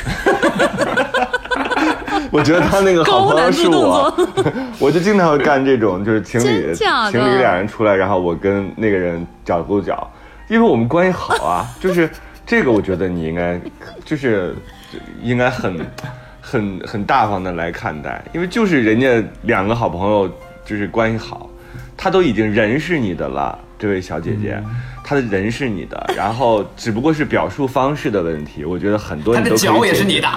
[2.31, 4.12] 我觉得他那个好朋友是我，
[4.78, 10.11] 我就经常会干这种，就是情侣 情侣俩人出来，然后我跟那个人脚勾脚，
[10.48, 12.09] 因为我们关系好啊，就是
[12.46, 13.61] 这个，我觉得你应该
[14.04, 14.54] 就是
[15.22, 15.87] 应该很
[16.40, 20.31] 很很大方的来看待，因为就是人家两个好朋友
[20.64, 21.48] 就是关系好，
[21.96, 24.62] 他都已经人是你的了，这位小姐姐。
[25.04, 28.62] 他的人是你的，然后只不过是表述方式的问题。
[28.62, 30.28] 我觉得很多他人都可以的脚也是你的，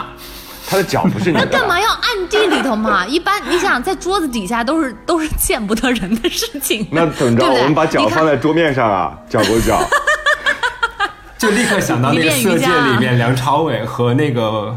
[0.72, 3.06] 他的脚不是你的，那干嘛要暗地里头嘛？
[3.06, 6.88] 一般你想在桌子底下都是都是见不得人的事情。
[6.90, 7.44] 那怎么着？
[7.46, 9.84] 对对我们把脚放在桌面上啊，脚勾脚。
[11.38, 14.74] 就立刻想到那个 《色戒》里面梁朝伟和那个，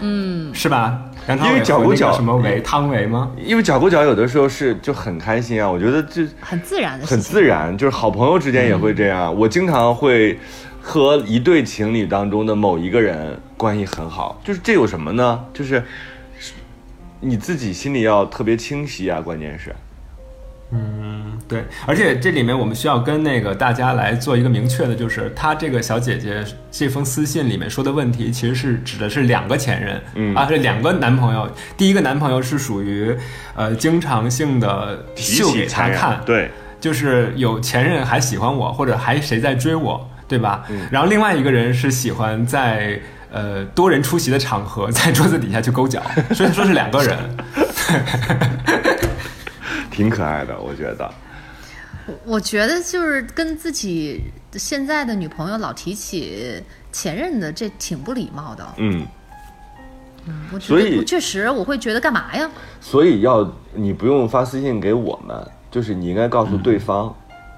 [0.00, 0.98] 嗯，是吧？
[1.28, 3.30] 梁朝因为伟和那个脚勾脚什么维汤唯吗？
[3.42, 9.34] 因为脚勾脚有的时候是就很开心啊，我觉得这很自然的，很自然，就是好朋友之间也会这样。
[9.34, 10.38] 我经常会
[10.82, 15.44] 和一对情侣当中的某一个人关系很好，就是这有什么呢？
[15.52, 15.82] 就是
[17.20, 19.74] 你自己心里要特别清晰啊，关键是。
[20.70, 31.50] 嗯，对，而且这里面我们需要跟那个大家来做一个明确的，就是她这个小姐姐这封私信里面说的问题，其实是指的是两个前任，嗯啊，是两个男朋友。
[31.76, 33.16] 第一个男朋友是属于
[33.54, 40.66] 呃经常性的秀给她看，对，就是有前任还喜欢我，或者还谁在追我，对吧？
[40.68, 46.02] 嗯然后另外一个人是喜欢在呃多人出席的场合， 在桌子底下去勾脚，
[46.34, 47.18] 所以说是两个人。
[49.90, 51.10] 挺可爱的，我觉得。
[52.24, 58.66] 我觉得就是跟自己现在的女朋友老提起前任的，这挺不礼貌的。
[58.78, 59.06] 嗯，
[60.26, 62.48] 嗯我觉所以得确实我会觉得干嘛呀？
[62.80, 65.36] 所以要你不用发私信给我们，
[65.70, 67.14] 就是你应该告诉对方。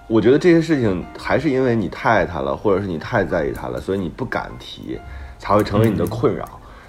[0.09, 4.99] 我觉得这些事情还是因为你太爱他了，或者是你太在意他了，所以你不敢提，
[5.41, 6.47] 才会成为你的困扰。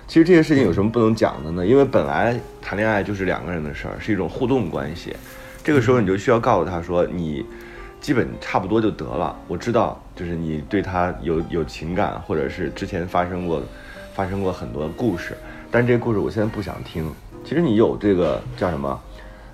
[0.08, 1.66] 其实这些事情有什么不能讲的呢？
[1.66, 5.16] 因为本来谈恋爱就是两个人的事儿，是一种互动关系。
[5.64, 7.46] 这个时候你就需要告诉他说，你
[8.02, 9.34] 基本差不多就得了。
[9.48, 13.64] 我知道，就是你对他有有情感，或者是之前发生过
[14.14, 15.38] 发生过很多故事，
[15.72, 17.10] 但这个故事我现在不想听。
[17.46, 19.02] 其实你有这个叫什么，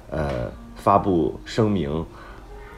[0.09, 2.03] 呃，发布声明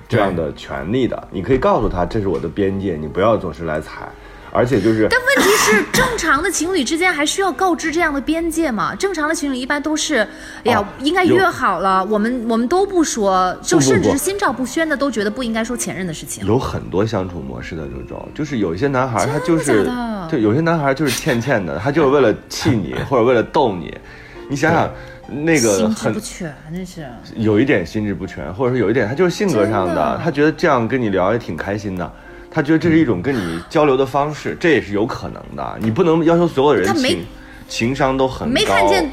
[0.10, 4.10] 这样的权利的，你可以告诉他这是我的边界，你不要总是来踩。
[4.52, 8.96] 而且就是但问题是， 正常的情侣之间还需要告知这样的边界吗？
[8.96, 10.28] 正常的情侣一般都是，
[10.66, 16.46] 哎呀，哦应该约好了，我们我们都不说，就甚至是心照不宣的，都觉得不应该说前任的事情。
[16.46, 19.90] 有很多相处模式的这种，就是有一些男孩他就是
[20.30, 23.96] 对，有些男孩就是欠欠的，他就是为了气你或者为了 逗你。
[24.50, 24.90] 你想想，
[25.44, 27.06] 那个心智很不全，那是。
[27.36, 32.12] 有一点心智不全，或者说有一点他就是性格上真的他觉得这样跟你聊也挺开心的。
[32.60, 35.78] 他觉得这是一种跟你交流的方式，这也是有可能的。
[35.80, 37.26] 你不能要求所有人他没情
[37.70, 38.54] 情商都很高。
[38.54, 39.10] 没看见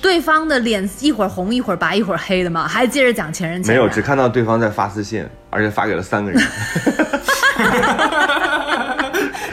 [0.00, 2.66] 对方的脸一会儿红一会儿白一会儿黑的吗？
[2.66, 3.60] 还接着讲前任。
[3.66, 6.40] 没有，只看到对方在发私信，而且发给了三个人。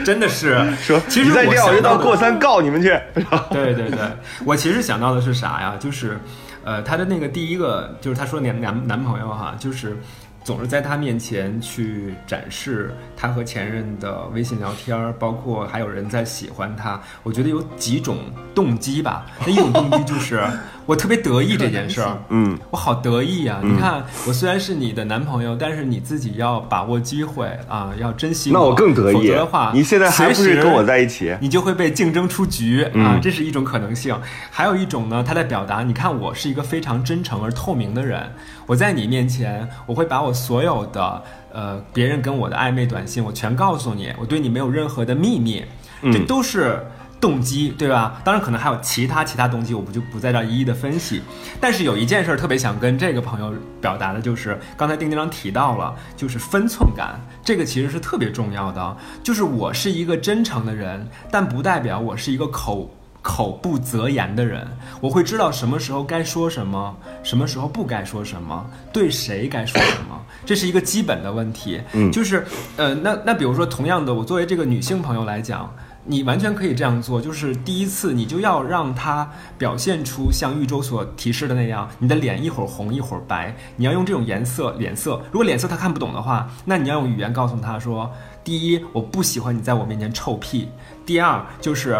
[0.06, 2.88] 真的是说其实我你再这样，我就到想到的过三告你们去。
[3.52, 3.98] 对对对，
[4.46, 5.74] 我其实想到的是啥呀？
[5.78, 6.18] 就是，
[6.64, 9.98] 呃，她的那个第一个，就是她说男男男朋友哈，就是
[10.44, 17.00] 总是在他面前去展示他和前任的微信聊天儿，包括还有人在喜欢他。
[17.22, 18.18] 我觉得有几种
[18.54, 19.24] 动机吧。
[19.40, 20.46] 那一种动机就是
[20.86, 29.70] 我特别得意这件事儿，嗯，我好得意呀、你看，我虽然是你的男朋友，但是你自己要把握机会啊，要珍惜那我更得意否则的话，。
[29.74, 31.34] 你现在还不是跟我在一起？
[31.40, 34.14] 你就会被竞争出局啊嗯，这是一种可能性。
[34.50, 38.30] 还有一种呢，他在表达，你看我是一个非常真诚而透明的人，
[38.66, 45.64] 我在你面前，我会把我所有的呃别人跟我的暧昧短信，我全告诉你，我对你没有任何的秘密，
[46.02, 46.78] 这嗯都是。
[47.24, 48.20] 动机对吧？
[48.22, 51.22] 当然可能还有其他其他动机，我不就不在这儿一一的分析。
[51.58, 58.94] 但是有一件事儿特别想跟这个朋友表达的，就是刚才丁丁章提到了，就是分寸感，这个其实是特别重要的。
[59.22, 64.68] 就是我是一个真诚的人，但不代表我是一个口口不择言的人。
[65.00, 71.80] 我会知道什么时候该说什么，什么时候不该说什么，对谁该说什么，这是一个基本的问题。
[71.94, 72.44] 嗯就是
[72.76, 75.74] 呃，那那比如说，同样的，我作为这个女性朋友来讲。
[76.06, 85.22] 你完全可以这样做，就是第一次你就要让他表现出像玉州所提示的那样，你的脸一会儿红一会儿白，你要用这种颜色脸色。
[85.32, 88.10] 如果脸色他看不懂的话，那你要用语言告诉他说：
[88.44, 90.68] 第一，我不喜欢你在我面前臭屁；
[91.06, 91.96] 第二，就是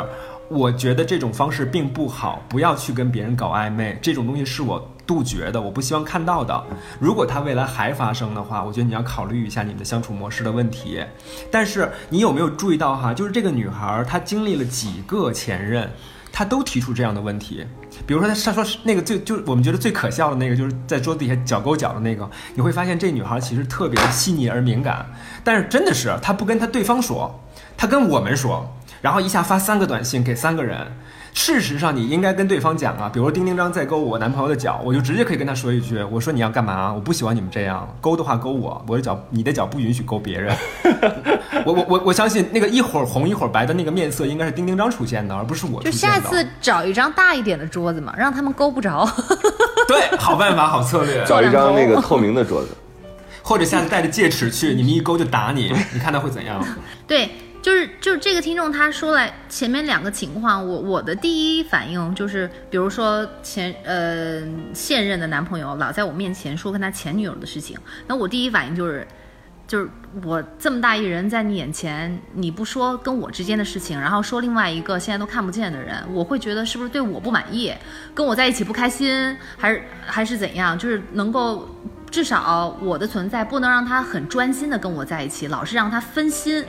[0.48, 6.64] 我觉得这种方式并不好，不要去跟别人搞暧昧，这种东西是我 杜绝的，我不希望看到的。
[6.98, 11.02] 如果它未来还发生的话，我觉得你要考虑一下你们的相处模式的问题。
[11.50, 13.12] 但是你有没有注意到哈？
[13.12, 15.90] 就是这个女孩，她经历了几个前任，
[16.32, 17.66] 她都提出这样的问题。
[18.06, 25.06] 比如说，她说那个最就我们觉得最可笑的那个，就是在桌子底下脚勾脚的那个，你会发现这女孩其实特别细腻而敏感，
[25.44, 27.40] 但是真的是她不跟她对方说，
[27.76, 28.66] 她跟我们说，
[29.00, 30.86] 然后一下发三个短信给三个人。
[31.34, 36.94] 事实上，你应该跟对方讲啊，比如说丁丁张在勾我男朋友的脚，我就直接可以跟他说一句，我说你要干嘛？
[36.94, 40.56] 我不喜欢你们这样勾的话勾我，我的脚你的脚不允许勾别人。
[41.66, 46.16] 我我我我相信那个一会儿红一会儿白的那个面色应该是丁丁张出现的，而不是我出就现的。
[46.16, 49.06] 下次找一张大一点的桌子嘛，让他们勾不着。
[49.88, 51.24] 对，好办法，好策略。
[51.26, 52.68] 找一张那个透明的桌子。
[53.42, 56.64] 或者下次带着戒尺去，你们一勾就打你，你看他会怎样？
[57.06, 57.28] 对，
[57.64, 64.42] 就是就是这个听众他说了前面两个情况，我我的第一反应就是，比如说前呃
[64.74, 69.08] 现任的男朋友老在我面前说跟他前女友的事情，那我第一反应就是。
[69.66, 69.88] 就是
[70.22, 77.72] 我这么大一人在你眼前，你不说跟我之间的事情，然后说另外一个现在都看不见的人，我会觉得是不是对我不满意，
[78.14, 80.78] 跟我在一起不开心，还是还是怎样？
[80.78, 81.66] 就是能够
[82.14, 86.64] 至少我的存在不能让他很专心的跟我在一起，老是让他分心。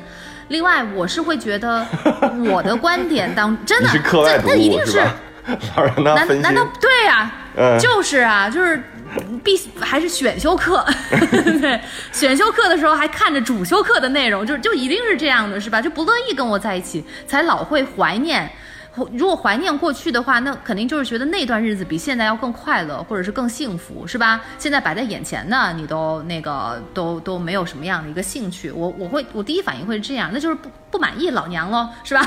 [0.47, 1.85] 另外，我是会觉得
[2.49, 4.97] 我的观点当真的，你是课外这那一定是？
[5.77, 6.41] 老让他分心。
[6.41, 8.81] 难难道对呀、嗯就是啊，就是
[9.43, 10.83] 必还是选修课，
[11.61, 11.79] 对，
[12.11, 15.79] 选修课的时候还看着主修课的内容，就就一定是这样的，是吧？
[15.79, 18.51] 就不乐意跟我在一起，才老会怀念。
[19.13, 24.41] 如果怀念过去的话，那肯定就是觉得那段日子比现在要更快乐，或者是更幸福，是吧？
[24.57, 28.71] 现在摆在眼前呢，你都那个都都没有什么样的一个兴趣。
[28.71, 32.25] 我我会我第一反应会是这样，那就是不不满意老娘喽，是吧？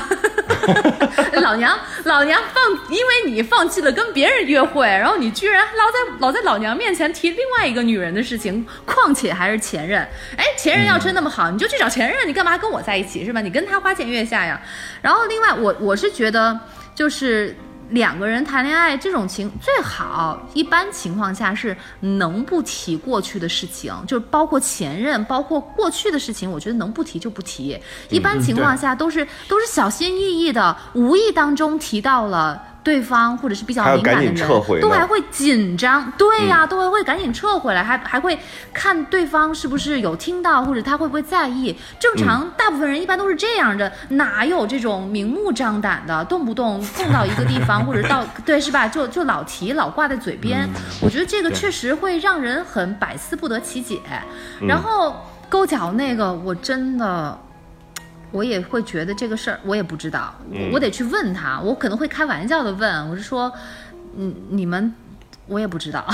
[1.41, 10.01] 老娘老娘放，因为你放弃了跟别人约会，然后你居然老在老在老娘面前提另外一个女人的事情，况且还是前任。
[10.37, 13.41] 哎，前任要真那么好，你就去找前任，你干嘛跟我在一起是吧？
[13.41, 14.61] 你跟他花前月下呀。
[15.01, 16.58] 然后另外，我我是觉得
[16.99, 17.55] 就是。
[17.91, 27.75] 两个人谈恋爱这种情最好，一般情况下是能不提过去的事情，就是包括前任，包括过去的事情，我觉得能不提就不提。
[28.11, 32.61] 一般情况下都是、都是小心翼翼的，无意当中提到了。
[32.83, 38.37] 对方或者是比较敏感的人，都还会紧张，对呀、都还会赶紧撤回来，还还会
[38.73, 41.75] 看对方是不是有听到，或者他会不会在意。
[41.99, 50.67] 正常，大部分人一般都是这样的，哪有这种明目张胆的，动不动碰到一个地方或者到 对是吧，就就老提老挂在嘴边。
[51.01, 54.01] 我觉得这个确实会让人很百思不得其解。
[54.61, 55.15] 嗯然后
[55.49, 57.37] 勾脚那个，我真的。
[58.31, 63.51] 我也会觉得这个事儿，我也不知道，我嗯我得去问他，我可能会开玩笑的问，我是说，
[64.17, 64.93] 嗯，你们，
[65.47, 66.05] 我也不知道，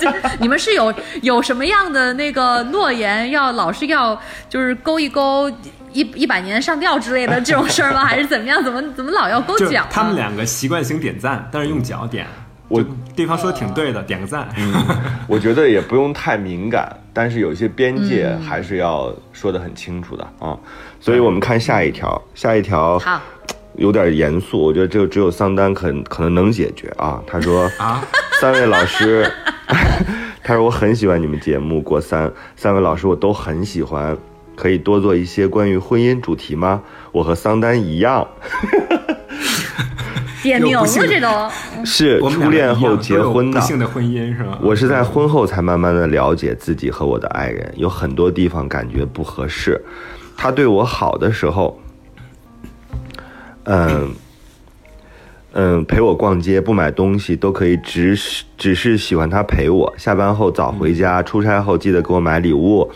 [0.00, 4.18] 就 你们是有有什么样的那个诺言，要老是要
[4.48, 5.50] 就是勾一勾
[5.92, 8.04] 一一百年上吊之类的这种事儿吗？
[8.04, 8.62] 还是怎么样？
[8.64, 9.88] 怎么怎么老要勾脚呢？
[9.90, 12.26] 他们两个习惯性点赞，但是用脚点。
[12.68, 12.84] 我
[13.14, 14.48] 对方说的挺对的，点个赞。
[14.56, 14.72] 嗯
[15.28, 20.54] 我觉得也不用太敏感，但是有一些边界还是要说得很清楚的啊。
[21.00, 23.18] 所以我们看下一条，下一条好，
[23.76, 27.22] 有点严肃，我觉得这个只有桑丹可可能能解决啊。
[27.26, 28.04] 他说啊，
[28.38, 29.26] 三位老师，
[30.44, 32.30] 他说我很喜欢你们节目，国三。
[32.54, 34.14] 三位老师我都很喜欢，
[34.54, 36.82] 可以多做一些关于婚姻主题吗？
[37.12, 38.28] 我和桑丹一样，
[40.46, 41.28] 点名了这都。
[41.84, 43.66] 是初恋后结婚的不。
[43.66, 44.58] 幸的婚姻是吧？
[44.62, 49.82] 我是在婚后才慢慢的了解自己和我的爱人，有很多地方感觉不合适。
[50.36, 51.80] 他对我好的时候，
[53.64, 54.14] 嗯
[55.52, 59.92] 嗯，陪我逛街不买东西都可以，只是只是喜欢他陪我。
[59.96, 62.90] 下班后早回家，出差后记得给我买礼物。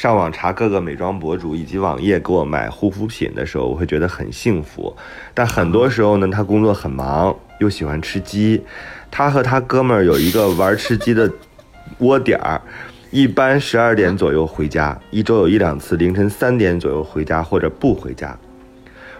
[0.00, 4.96] 上网查各个美妆博主以及网页给我买护肤品的时候，我会觉得很幸福。
[5.34, 8.62] 但很多时候呢，他工作很忙，又喜欢吃鸡。
[9.10, 11.30] 他和他哥们儿有一个玩吃鸡的
[11.98, 12.58] 窝点儿，
[13.10, 18.34] 一般十二点左右回家，一周有一两次凌晨三点左右回家或者不回家。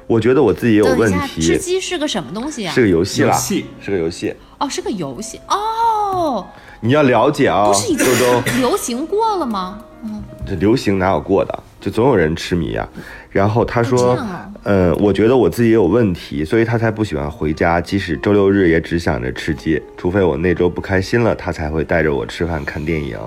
[0.07, 2.81] 我觉得我自己也有问题，吃，鸡是个什么东西啊是？
[2.81, 4.35] 个游戏啦，游戏是个游戏。
[4.57, 6.47] 哦，是个游戏哦，
[6.81, 9.79] 你要了解啊、不是已经周周，流行过了吗？
[10.47, 11.63] 这流行哪有过的？
[11.81, 12.87] 就总有人痴迷啊、
[13.31, 14.19] 然后他说
[14.65, 23.19] 嗯，我觉得我自己也有问题，所以他才不喜欢回家，即使周六日也只想着吃鸡，除非我那周不开心了，他才会带着我吃饭看电影。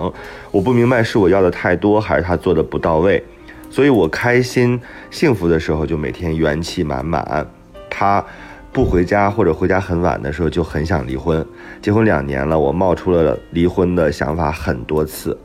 [0.52, 3.24] 我不明白是我要的太多，还是他做的不到位。
[3.72, 7.48] 所以我开心幸福的时候就每天元气满满，
[7.90, 8.24] 他
[8.72, 11.44] 不回家或者回家很晚的时候就很想离婚。
[11.82, 15.36] 结婚两年了，我冒出了离婚的想法很多次，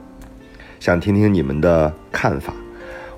[0.81, 2.53] 想听听你们的看法。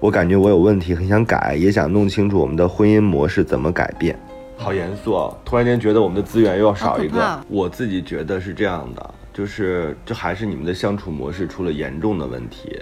[0.00, 4.18] 我感觉我有问题，很想改，也想弄清楚我们的婚姻模式怎么改变。
[4.56, 5.34] 好严肃啊！
[5.44, 7.40] 突然间觉得我们的资源又要少一个。
[7.48, 12.78] 我自己觉得是这样的，就是这还是你们的相处模式出了严重的问题。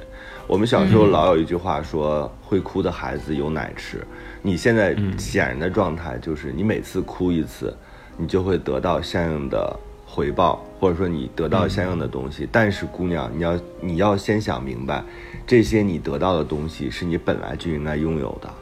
[0.48, 4.04] 我们小时候老有一句话说：“会哭的孩子有奶吃。”
[4.42, 7.72] 你现在显然的状态就是，你每次哭一次，
[8.16, 9.78] 你就会得到相应的
[10.18, 12.48] 回报，或者说你得到相应的东西。
[12.50, 15.00] 但是姑娘，你要你要先想明白，
[15.46, 18.52] 这些你得到的东西是你本来就应该拥有的。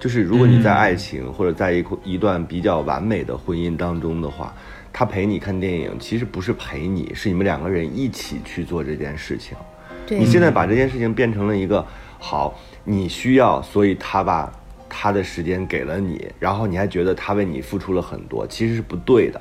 [0.00, 4.52] 就是如果你在爱情或者在一一段比较完美的婚姻当中的话，
[4.92, 9.56] 他陪你看电影，其实不是陪你，是你们两个人一起去做这件事情。
[10.04, 11.86] 对你现在把这件事情变成了一个
[12.18, 14.52] 好，你需要，所以他把
[14.88, 19.40] 他的时间给了你，然后你还觉得他为你付出了很多，其实是不对的。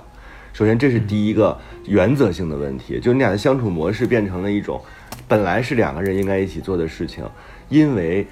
[0.53, 4.79] 首先，这是第一个原则性的问题，就是你俩的相处模式变成了一种
[5.27, 7.25] 本来是两个人应该一起做的事情，
[7.69, 8.27] 因为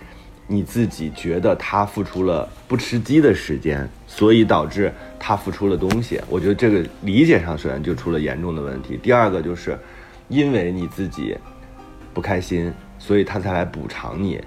[0.45, 6.21] 你自己觉得他付出了不吃鸡的时间，所以导致他付出了东西。
[6.29, 8.99] 我觉得这个理解上首先就出了严重的问题。
[9.01, 9.75] 第二个就是
[10.27, 11.35] 因为你自己
[12.13, 14.39] 不开心，所以他才来补偿你，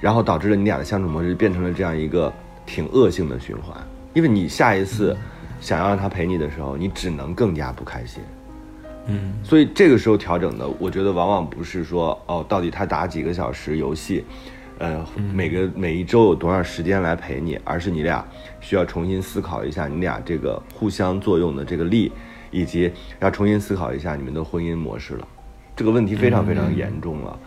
[0.00, 2.32] 然后导致了你俩的相处模式变成了这样一个
[2.66, 3.76] 挺恶性的循环。
[4.12, 5.16] 因为你下一次
[5.62, 8.20] 想要让他陪你的时候，你只能更加不开心。
[9.06, 14.24] 嗯，所以这个时候调整的，我觉得往往不是说哦，到底他打几个小时游戏，
[14.78, 18.24] 呃，每个每一周有多少时间来陪你，而是你俩
[18.60, 22.12] 需要重新思考一下你俩这个互相作用的这个力，
[22.50, 25.28] 以及要重新思考一下你们的婚姻模式了。
[25.74, 27.38] 这个问题非常非常严重了。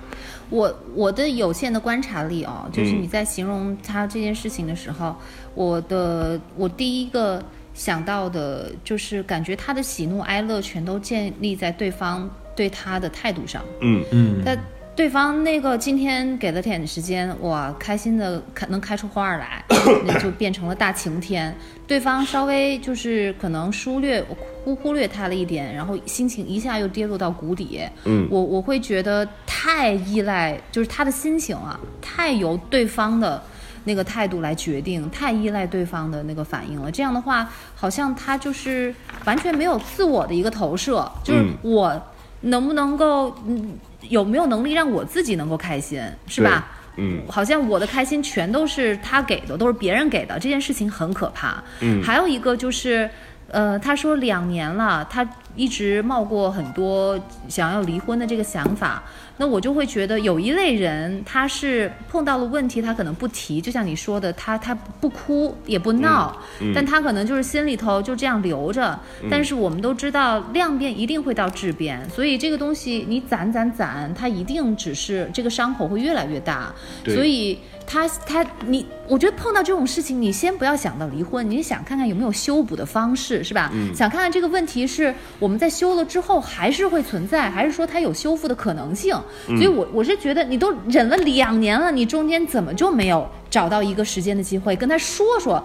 [0.50, 5.16] 我我的有限的观察力哦，就是嗯你在形容他这件事情的时候，
[5.54, 7.42] 我的我第一个
[7.76, 13.62] 想到的就是感觉他的喜怒哀乐全都建立在对方对他的态度上。
[13.82, 14.58] 嗯嗯，但
[14.96, 19.62] 对方那个今天给了点时间，哇，开心的开能开出花儿来，
[20.06, 21.54] 那就变成了大晴天。
[21.86, 24.24] 对方稍微就是可能疏略
[24.64, 27.82] 忽忽略他了一点，然后心情一下又跌落到谷底。
[28.06, 33.44] 嗯我我会觉得太依赖，就是他的心情啊，太由对方的。
[33.86, 36.92] 那个态度来决定，太依赖对方的那个反应了。
[36.92, 42.04] 这样的话，好像他就是完全没有自我的一个投射，就是嗯我
[42.42, 43.78] 能不能够，嗯，
[44.10, 46.68] 有没有能力让我自己能够开心，是吧？
[46.98, 51.64] 嗯好像我的开心全都是他给的，都是别人给的，这件事情很可怕。
[51.82, 53.10] 嗯还有一个就是，
[53.50, 59.04] 呃，他说两年了，他一直冒过很多想要离婚的这个想法。
[59.38, 68.98] 那我就会觉得有一类人，他是碰到了问题，他可能不提，就像你说的，他他不哭也不闹，嗯但他可能就是心里头就这样留着。
[69.30, 76.74] 但是我们都知道，量变一定会到质变，所以这个东西你攒攒攒，它一定只是这个伤口会越来越大。
[77.06, 83.72] 所以他他你，我觉得碰到这种事情，你先不要想到离婚，你想看看有没有修补的方式，是吧？
[83.96, 89.16] 想看看这个问题是我我们在修了之后还是会存在，还是说它有修复的可能性？
[89.46, 95.64] 所以我我是觉得你都忍了两年了，你中间怎么就没有找到一个时间的机会跟他说说，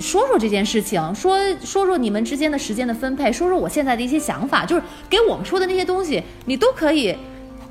[0.00, 7.16] 说说这件事情，说说说你们之间的时间的分配，说说我现在的一些想法，就是给我们说的那些东西，你都可以。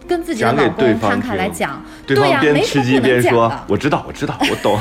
[0.09, 3.39] 跟自己的讲给老对方公摊开来听讲，对方边没什么吃鸡边不能讲的：“。
[3.55, 4.77] 说我知道，我知道，我懂。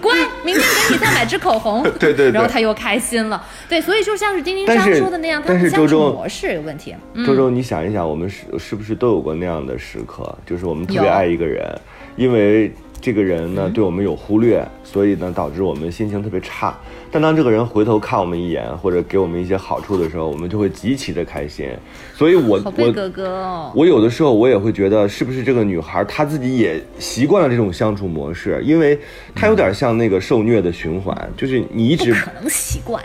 [0.00, 1.82] 乖，明天给你再买支口红。
[1.98, 3.42] 对对对然后他又开心了。
[3.68, 6.94] 对，所以就像是丁丁章说的那样，他但们相处是周周模式有问题。
[7.14, 10.36] 嗯，周周，你想一想，我们是是不是都有过那样的时刻？
[10.46, 11.80] 就是我们特别爱一个人，
[12.16, 12.70] 因为
[13.04, 16.74] 这个人呢对我们有忽略，所以呢导致我们心情特别差。
[17.12, 21.68] 但当这个人回头看我们一眼，或者给我们一些好处的时候，我们就会极其的开心。
[22.14, 23.70] 所以我我好贝哥哥哦。
[23.74, 28.58] 我有的时候我也会觉得，是不是这个女孩她自己也习惯了这种相处模式？
[28.64, 28.98] 因为
[29.34, 33.04] 她有点像那个受虐的循环，就是你一直可能习惯，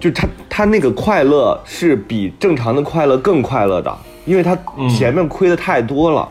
[0.00, 4.58] 就她她那个快乐是比正常的快乐更快乐的，因为她
[4.90, 6.28] 前面亏的太多了。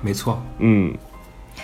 [0.00, 0.92] 没错，嗯，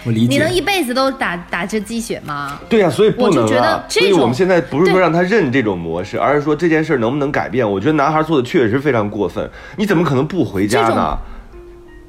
[0.04, 0.34] 我理解。
[0.34, 2.58] 你能一辈子都打打这鸡血吗？
[2.68, 3.84] 对呀、所以不能我就觉啊得。
[3.88, 7.70] 所以我们现在不是说让他认这种模式，而是说这件事能不能改变？
[7.70, 11.18] 我觉得男孩做的确实非常过分，你怎么可能不回家这呢？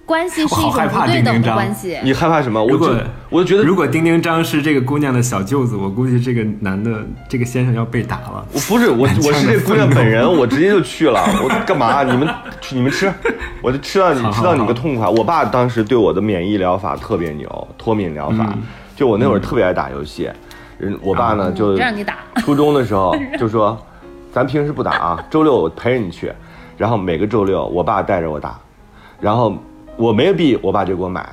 [0.06, 1.97] 关系是一种我好害怕不对等的丁丁章关系。
[2.04, 2.62] 你害怕什么？
[2.62, 2.95] 我如果就
[3.30, 8.45] 我就觉得如果丁丁章是这个姑娘的小舅子，我估计这个男的这个先生要被打了。
[8.52, 11.22] 我不是我， 我是这姑娘本人，我直接就去了。
[11.43, 12.04] 我干嘛？
[12.04, 12.28] 你们
[12.72, 13.12] 你们吃，
[13.62, 15.08] 我就吃到你吃到你个痛快。
[15.08, 18.54] 我爸当时对我的免疫疗法特别牛，脱敏疗法。
[18.95, 20.30] 就我那会儿特别爱打游戏，
[20.78, 23.78] 人我爸呢就让你打初中的时候 就说，
[24.32, 26.32] 咱平时不打啊，周六我陪着你去。
[26.78, 28.60] 然后每个周六我爸带着我打，
[29.20, 29.56] 然后
[30.02, 31.24] 我没有币，我爸就给我买。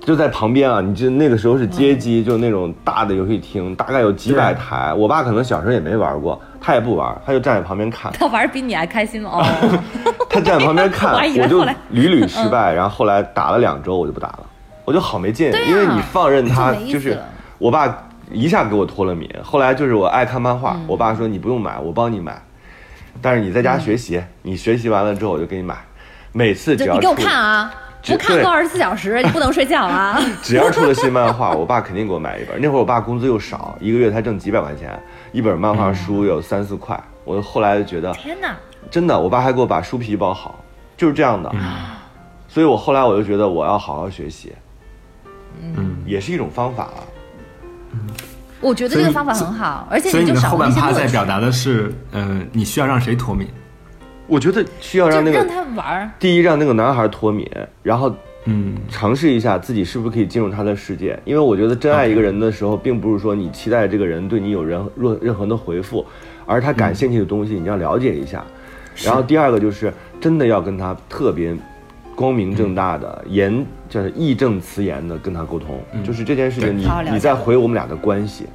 [0.00, 4.94] 就在旁边啊，你就那个时候是街机，就那种大的游戏厅，大概有几百台。
[4.94, 8.12] 我爸可能小时候也没玩过，他也不玩，他就站在旁边看。
[8.12, 9.44] 他玩比你还开心哦。
[10.30, 14.46] 他站在旁边看 我就屡屡失败，然后后来打了两周，我就不打了，
[14.84, 17.18] 我就好没劲，啊因为你放任他就是
[17.58, 19.28] 我爸一下给我脱了敏。
[19.42, 22.42] 后来就是我爱看漫画，嗯我爸说你不用买，我帮你买，
[23.20, 25.76] 但是你在家学习，你学习完了之后我就给你买。
[26.32, 30.20] 每次只要就你给我出看啊，只不看够二十四小时，你不能睡觉啊。
[30.42, 32.60] 只要出了新漫画，我爸肯定给我买一本。
[32.60, 34.98] 那会儿我爸工资又少，一个月才挣几百块钱，
[35.32, 36.98] 一本漫画书有三四块。
[37.24, 38.56] 我后来就觉得，天哪！
[38.90, 40.58] 真的，我爸还给我把书皮包好，
[40.96, 41.50] 就是这样的。
[41.54, 41.60] 嗯
[42.48, 44.52] 所以我后来我就觉得我要好好学习，
[45.58, 47.00] 嗯，也是一种方法啊。
[48.60, 53.48] 我觉得这个方法很好，而且所以你的就少了后半趴在表达的是，嗯、你需要让谁脱敏？
[54.26, 56.10] 我觉得需要让那个让他玩儿。
[56.18, 57.48] 第一让那个男孩脱敏，
[57.82, 58.14] 然后
[58.44, 61.18] 嗯，尝试一下自己是不是可以进入他的世界。
[61.24, 66.04] 因为我觉得真爱一个人的时候，并不是说你期待这个人对你有任任任何的回复，
[66.46, 68.44] 而他感兴趣的东西你要了解一下。
[69.04, 71.54] 然后第二个就是真的要跟他特别
[72.14, 78.46] 光明正大的言，就是义正辞严的跟他沟通，就是这件事情你你在回我们俩的关系。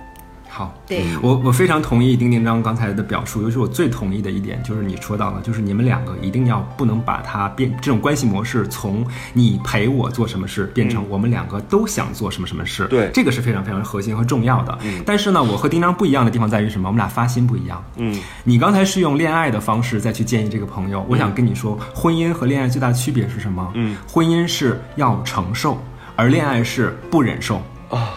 [0.57, 12.87] 好，对，我我非常同意丁丁章刚才的表述，尤其是我最同意的一点，就是你说到了，就是你们两个一定要不能把它变这种关系模式从你陪我做什么事变成我们两个都想做什么什么事。
[12.87, 14.75] 对这个是非常非常核心和重要的。
[15.05, 16.89] 但是呢，我和丁章不一样的地方在于什么？
[16.89, 17.85] 我们俩发心不一样。
[17.97, 23.71] 嗯，你刚才是用恋爱的方式再去建议这个朋友，我想跟你说，婚姻和恋爱最大的区别是什么？
[23.75, 25.79] 嗯，婚姻是要承受，
[26.15, 27.61] 而恋爱是不忍受。
[27.91, 28.13] 啊，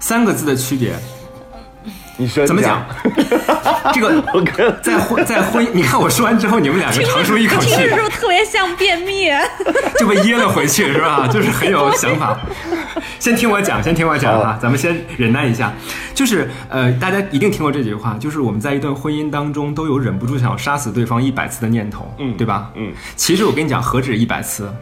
[0.00, 0.94] 三个字的区别，
[2.16, 2.84] 你说怎么讲？
[3.92, 9.30] 这个我跟在婚在婚，你看我说完之后，你们两个长舒一口气听，着是不是特别像便秘？
[9.98, 11.26] 就被噎了回去，是吧？
[11.26, 12.38] 就是很有想法。
[13.18, 15.72] 先听我讲，先听我讲哈，咱们先忍耐一下。
[16.14, 22.70] 就是呃，大家一定听过这句话，就是我们在一段婚姻当中都有忍不住想要杀死对方一百次的念头，嗯对吧？
[22.76, 24.72] 嗯，其实我跟你讲，何止一百次。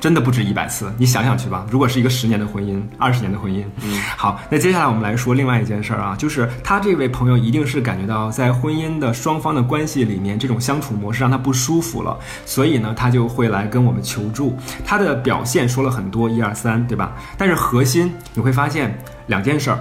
[0.00, 1.66] 真的不止一百次，你想想去吧。
[1.70, 14.56] 如果是一个十年的婚姻，二十年的婚姻，嗯，好，那接下来我们来说另外一件事儿啊，就是他这位朋友一定是感觉到在婚姻的双方的关系里面，这种相处模式让他不舒服了，所以呢，他就会来跟我们求助。
[14.86, 17.12] 他的表现说了很多，一二三，对吧？
[17.36, 19.78] 但是核心你会发现两件事儿，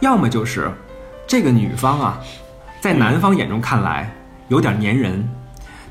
[0.00, 0.68] 要么就是
[1.28, 2.18] 这个女方啊，
[2.80, 4.12] 在男方眼中看来
[4.48, 5.26] 有点粘人。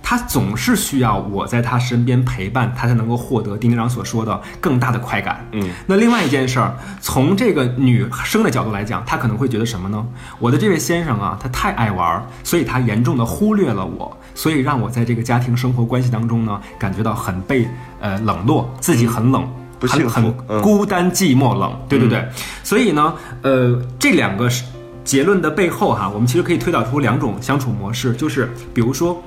[0.01, 5.45] 他总是需要我在他身边陪伴，他才能够获得丁丁长所说的更大的快感。
[5.51, 10.05] 嗯，那另外一件事儿，从这个女生的角度来讲，她可能会觉得什么呢？
[10.39, 17.67] 我的这位先生啊，他太爱玩儿，所以他严重的忽略了我，所以让我在这个家庭生活关系当中呢，感觉到很被
[17.99, 19.47] 呃冷落，自己很冷。
[19.79, 22.27] 不幸福很孤单寂寞冷，对对对，
[22.65, 24.65] 所以呢，呃，这两个是
[25.05, 29.23] 结论的背后哈，我们其实可以推导出两种相处模式，就是比如说，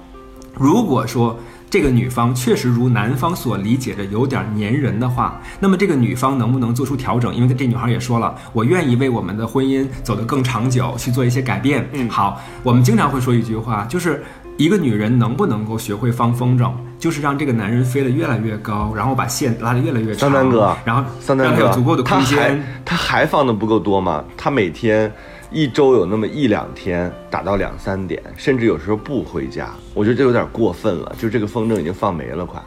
[0.54, 1.38] 如果说
[1.70, 7.34] 这个女方确实如男方所理解的有点粘人的话，那么这个女方能不能做出调整？
[7.34, 11.88] 因为这女孩也说了，我愿意为我们的婚姻走得更长久去做一些改变。
[11.92, 14.22] 嗯，好，我们经常会说一句话，就是
[14.58, 20.30] 一个女人能不能够学会放风筝，就是让这个男人飞得越来越高，然后把线拉得越来越长。
[20.30, 22.64] 桑丹哥，然后让他有足够的空他还间。
[22.84, 24.22] 他还放的不够多吗？
[24.36, 25.10] 他每天
[25.52, 31.14] 一周有那么一两天打到两三点，甚至有时候不回家，我觉得这有点过分了。
[31.18, 32.60] 就这个风筝已经放没了，快。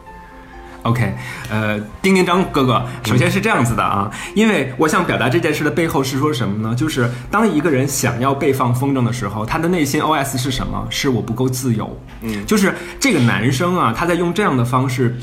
[0.84, 1.16] OK，
[1.50, 6.76] 呃，丁丁张哥哥，首先是这样子的啊，因为我想表达这件事的背后是说什么呢？
[6.76, 10.86] 就是当一个人想要被放风筝的时候，他的内心 OS 是什么？
[10.92, 12.00] 是我不够自由。
[12.22, 15.16] 嗯，就是这个男生啊，他在用这样的方式。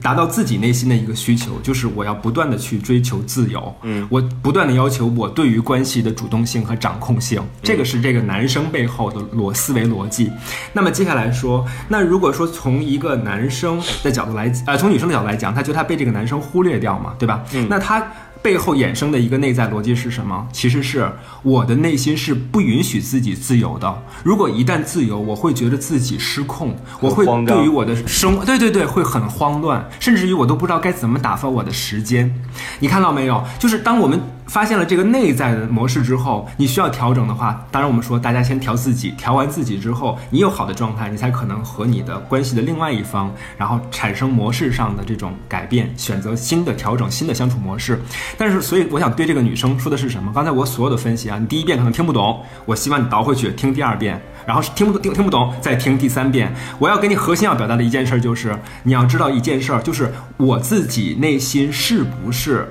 [0.00, 10.30] 达到自己内心的一个需求，就是我要不断的去追求自由，嗯，我不断的要求我对于关系的主动性和掌控性，这个是这个男生背后的逻思维逻辑。
[10.72, 17.42] 那么接下来说，那如果说从一个男生的角度来，呃，从女生的角度来讲，他觉得他被这个男生忽略掉嘛，对吧？
[17.52, 18.06] 嗯，那他。
[18.42, 20.46] 背后衍生的一个内在逻辑是什么？
[20.52, 21.10] 其实是
[21.42, 24.02] 我的内心是不允许自己自由的。
[24.22, 32.32] 如果一旦自由，我会觉得自己失控，我会对于我的生活，对对对，会很慌乱，甚至于我都不知道该怎么打发我的时间。
[32.78, 33.44] 你看到没有？
[33.58, 48.00] 就是当我们发现了这个内在的模式之后，你需要调整的话，当然我们说大家先调自己，调完自己之后，你有好的状态，你才可能和你的关系的另外一方，然后产生模式上的这种改变，选择新的调整、新的相处模式。
[48.36, 50.30] 但是，所以我想对这个女生说的是什么？
[50.34, 56.54] 刚才我所有的分析啊，你第一遍可能听不懂，我希望你倒回去听第二遍，然后听不听听不懂再听第三遍。
[56.78, 62.70] 我要给你核心要表达的一件事就是，你要知道一件事儿，就是我自己内心是不是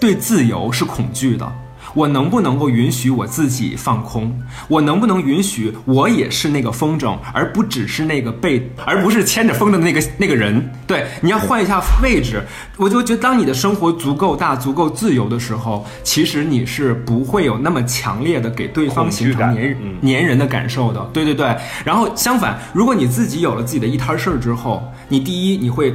[0.00, 1.52] 对自由是恐惧的。
[1.98, 4.32] 我能不能够允许我自己放空？
[4.68, 10.70] 我能不能允许我也是那个风筝，而不只是那个被，而不是牵着风筝的那个那个人？
[10.86, 12.40] 对，你要换一下位置。
[12.76, 21.00] 我就觉得，当你的生活足够大、足够自由的时候，其实你是不会有那么强烈的给对方形成恐惧粘感嗯粘人的感受的。
[21.12, 21.52] 对对对。
[21.84, 25.92] 然后相反，如果你自己有了自己的一摊事儿之后，你第一你会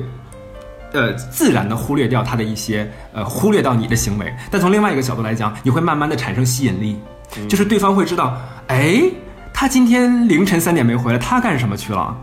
[0.94, 4.34] 呃，自然的忽略掉他的一些呃，忽略到你的行为。
[4.50, 7.00] 但从另外一个角度来讲，你会慢慢的产生吸引力，
[7.50, 8.38] 就是对方会知道，
[8.68, 9.02] 哎，
[9.54, 12.16] 他今天凌晨三点没回来，他干什么去了？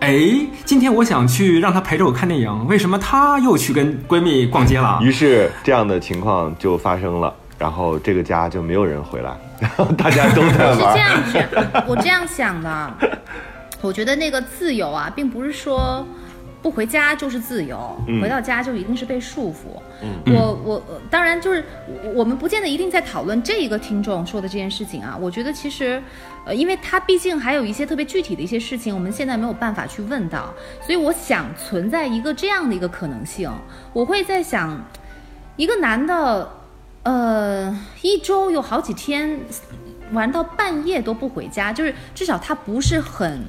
[0.00, 0.18] 哎，
[0.66, 4.98] 今天我想去让他陪着我看电影，为什么他又去跟闺蜜逛街了？
[5.02, 10.98] 于是这样的情况就发生了，然后这个家就没有人回来，然 后大家都在玩是这。
[10.98, 12.92] 样子，我这样想的。
[13.80, 16.04] 我觉得那个自由啊，并不是说
[16.66, 19.80] 不回家就是自由，回到家就一定是被束缚。
[20.26, 21.64] 我我呃当然就是
[22.02, 25.16] 我我们不见得一定在讨论这一个听众说的这件事情啊。
[25.20, 26.02] 我觉得其实，
[26.44, 30.52] 呃，因为他毕竟还有一些特别具体的一些事情，我们现在没有办法去问到，
[30.84, 33.48] 所以我想存在一个这样的一个可能性。
[33.92, 34.84] 我会在想，
[35.54, 36.50] 一个男的，
[37.04, 39.38] 呃，一周有好几天
[40.10, 43.44] 玩到半夜都不回家，就是至少他不是很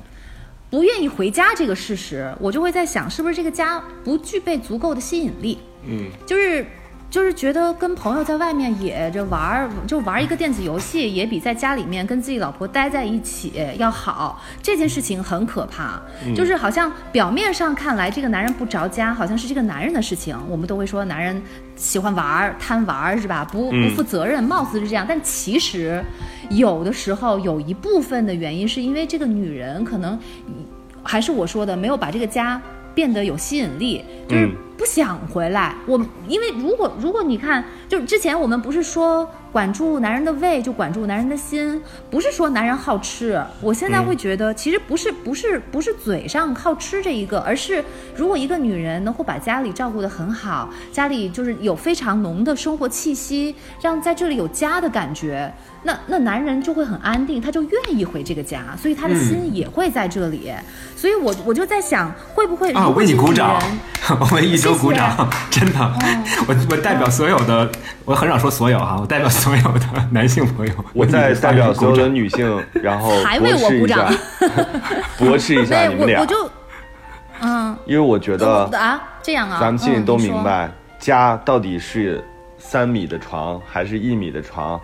[0.70, 5.58] 不愿意回家这个事实，我就会在想，是不是这个家不具备足够的吸引力？
[5.86, 6.66] 嗯，就是
[7.10, 14.44] 就是觉得跟朋友在外面野着玩儿，就玩一个电子游戏，也比在家里面跟自己老婆待在一起要好。
[14.62, 16.02] 这件事情很可怕，
[16.36, 20.38] 就是好像表面上看来这个男人不着家，好像是这个男人的事情。
[20.50, 21.42] 我们都会说男人
[21.78, 23.48] 喜欢玩儿、贪玩儿是吧？
[23.50, 26.04] 不不负责任，貌似是这样，但其实
[26.50, 30.18] 有的时候有一部分的原因是因为这个女人可能
[31.04, 32.62] 还是我说的，没有把这个家
[32.94, 35.76] 变得有吸引力，就是不想回来。
[35.86, 43.42] 我因为如果如果你看，就之前我们不是说管住男人的胃就管住男人的心，不是说男人好吃。
[43.62, 47.84] 我现在会觉得，其实不是不是不是嘴上好吃这一个，而是
[48.16, 55.52] 如果一个女人能够把家里照顾得很好，家里就是有非常浓的生活气息，让在这里有家的感觉。
[55.84, 60.52] 那那男人就会很安定，他就愿意回这个家，所以他的心也会在这里。
[60.96, 63.58] 所以我我就在想，会不会啊，我为你鼓掌，
[64.20, 65.94] 我为一周鼓掌， 真的，哦。
[66.46, 67.70] 我我代表所有的，
[68.04, 74.12] 我很少说所有哈，我代表所有的 男性朋友，我在代表所有的女性， 然后还为驳斥一我鼓掌。
[74.12, 74.20] 下，
[75.18, 76.52] 驳斥一下你们俩我我，就
[77.40, 82.22] 嗯，因为我觉得啊这样啊，咱们心里都明白，家到底是
[82.58, 84.78] 三米的床还是一米的床，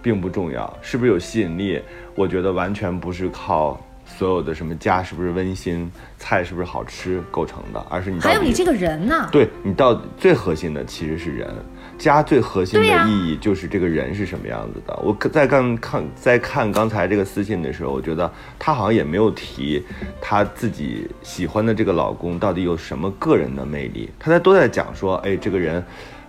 [0.00, 1.82] 并不重要，是不是有吸引力？
[2.14, 3.78] 我觉得完全不是靠
[4.16, 9.28] 所有的什么家是不是温馨，菜是不是好吃构成的，而是你还有你这个人呢？
[9.30, 11.54] 对你到最核心的其实是人，
[11.98, 14.98] 家最核心的意义就是这个人是什么样子的。
[15.02, 19.84] 我在刚看在看刚才这个私信的时候，我觉得她好像也没有提
[20.20, 25.84] 她自己喜欢的这个老公到底有什么个人的魅力，她在都在讲说，哎，这个人，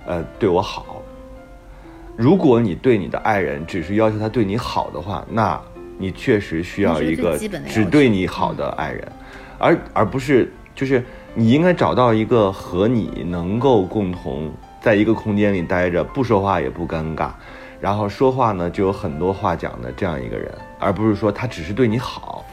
[0.06, 1.02] 呃，对我好。
[2.18, 5.62] 如果你对你的爱人只是要求他对你好的话，那
[5.98, 7.38] 你确实需要一个
[7.68, 9.12] 只对你好的爱人，
[9.58, 17.30] 而而不是就是你应该找到一个和你能够共同在一个空间里待着，不说话也不尴尬，
[17.80, 22.46] 然后说话呢就有很多话讲的这样一个人，而不是说他只是对你好。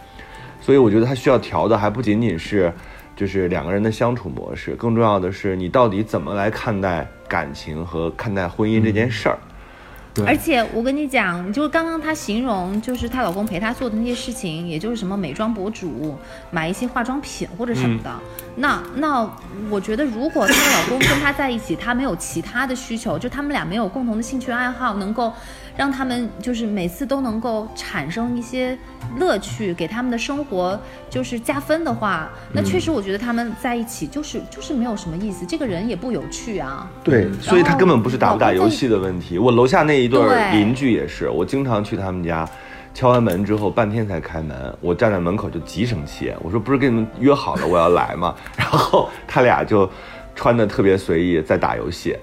[0.61, 2.73] 所以我觉得他需要调的还不仅仅是
[3.15, 9.39] 就是两个人的相处模式，更重要的是你到底怎么来看待感情和看待婚姻这件事儿。
[10.15, 16.17] 对而且我跟你讲，就是刚刚她形容，就是她老公陪她做的那些事情，也就是什么美妆博主
[16.53, 18.11] 买一些化妆品或者什么的。
[18.57, 19.29] 那那
[19.69, 25.33] 我觉得，如果她的老公跟她在一起，她没有其他的需求，就他们俩没有共同的兴趣爱好，能够
[25.77, 28.79] 让他们就是每次都能够产生一些
[29.19, 30.79] 乐趣，给他们的生活
[31.11, 36.91] 就是加分的话，那确实我觉得他们在一起就是就是没有什么意思，这个人也不有趣啊。
[37.03, 39.39] 对，所以他根本不是打不打游戏的问题。
[39.39, 42.49] 我楼下那一对儿对邻居也是，我经常去他们家，
[42.95, 46.33] 敲完门之后半天才开门，我站在门口就极生气。
[46.41, 48.35] 我说不是跟你们约好了我要来吗？
[48.57, 49.91] 然后他俩就
[50.37, 52.17] 穿的特别随意，在打游戏。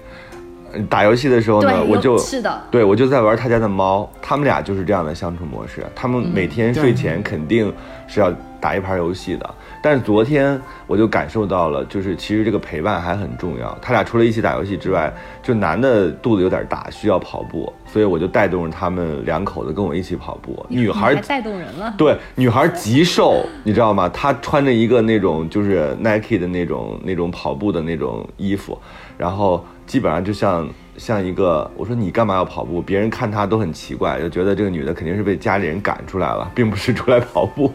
[0.74, 5.84] 嗯打游戏的时候呢，我就是的对我就在玩他家的猫，他们俩就是这样的相处模式。
[5.94, 7.72] 他们每天睡前肯定
[8.06, 9.54] 是要打一盘游戏的。
[9.84, 13.76] 但是昨天我就感受到了，就是其实这个陪伴还很重要。
[13.82, 15.12] 他俩除了一起打游戏之外，
[15.42, 20.64] 就男的肚子有点大，需要跑步，所以我就带动着他们两口子跟我一起跑步。
[20.68, 21.92] 女孩带动人了。
[21.98, 24.08] 对，女孩极瘦，你知道吗？
[24.08, 28.78] 她穿着一个那种就是 Nike 的那种那种跑步的那种衣服，
[29.18, 32.80] 然后基本上就像像一个，我说你干嘛要跑步？
[32.80, 37.72] 别人看她都很奇怪，就觉得这个女的肯定是被家里人赶出来了，并不是出来跑步。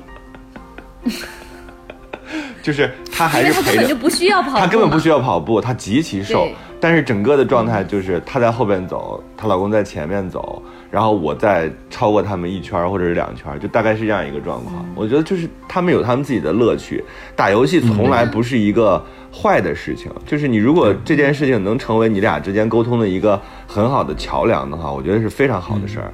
[2.64, 10.62] 就是她还是陪着他根本就不需要跑步，她根本不需要跑步，她极其瘦对，但是整个的状态就是她在后边走，她老公在前面走，
[10.92, 14.86] 然后我再超过他们一圈儿或者是两圈儿，就大概是这样一个状况。
[14.96, 17.04] 我觉得就是他们有他们自己的乐趣，
[17.36, 19.04] 打游戏从来不是一个
[19.34, 26.14] 坏的事情，就是你如果这件事情能成为你俩之间沟通的一个很好的桥梁的话，我觉得是非常好的事儿。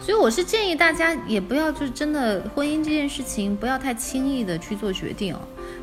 [0.00, 5.36] 所以我是建议大家也不要就是真的婚姻这件事情不要太轻易的去做决定，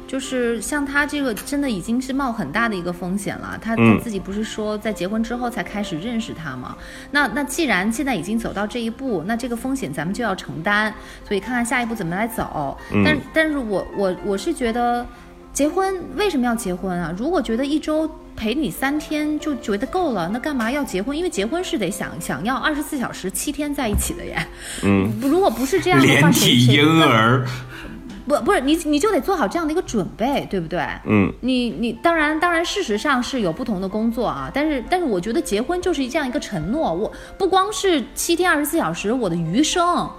[0.07, 3.57] 就是像他这个真的已经是冒很大的一个风险了。
[3.61, 6.75] 他自己不是说在结婚之后才开始认识他吗？
[7.11, 10.93] 那那既然现在已经走到这一步，那这个风险咱们就要承担，
[11.27, 12.77] 所以看看下一步怎么来走。
[13.03, 15.05] 但但是我我我是觉得。
[15.53, 17.15] 结婚为什么要结婚啊？
[17.17, 21.17] 如果觉得一周陪你三天就觉得够了，那干嘛要结婚？
[21.17, 24.35] 因为结婚是得想想要二十四小时七天在一起的耶。
[24.83, 27.47] 嗯， 如果不是这样的话，连体谁婴儿，
[28.27, 30.79] 不不是你你就得做好这样的一个准备，对不对？
[31.05, 40.09] 嗯，你你当然当然，事实上是有不同的工作啊，但是但是我觉得结婚就是这样一个承诺，我不光是七天二十四小时，我的余生。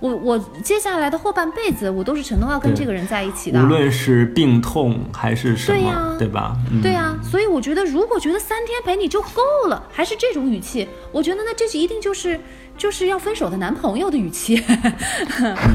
[0.00, 3.62] 我我接下来的后半辈子，我都是承诺要跟这个人在一起的。
[3.62, 6.56] 无论是病痛还是什么，对呀对吧？
[6.72, 12.40] 嗯对啊，所以我觉得，如果觉得三天陪你就够了，还是这种语气，我觉得那这是一定就是
[12.82, 14.60] 就是要分手的男朋友的语气，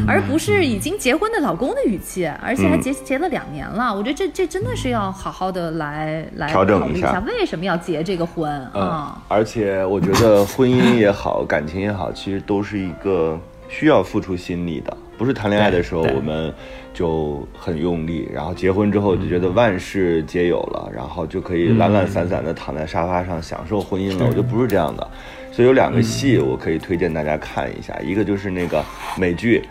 [0.06, 3.96] 而不是已经结婚的老公的语气，而且还结、结了两年了。
[3.96, 13.40] 我觉得这这真的是要好好的来来调整考虑一一下为什么要结这个婚啊、嗯，而且我觉得婚姻也好，感情也好，其实都是一个
[13.70, 14.98] 需要付出心力的。
[15.18, 16.54] 不是谈恋爱的时候我们
[16.94, 24.26] 就很用力，然后结婚之后就觉得万事皆有了，然后就可以懒懒散散的躺在沙发上享受婚姻了。
[24.26, 25.10] 我觉得不是这样的。
[25.58, 28.86] 所以有两个戏我可以推荐大家看一下，一个就是那个
[29.18, 29.64] 美剧，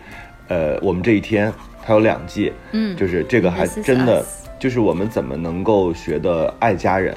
[0.49, 1.49] 呃，我们这一天，
[1.81, 4.21] 它有两季，嗯就是这个还真的
[4.59, 7.15] 就是我们怎么能够学的爱家人，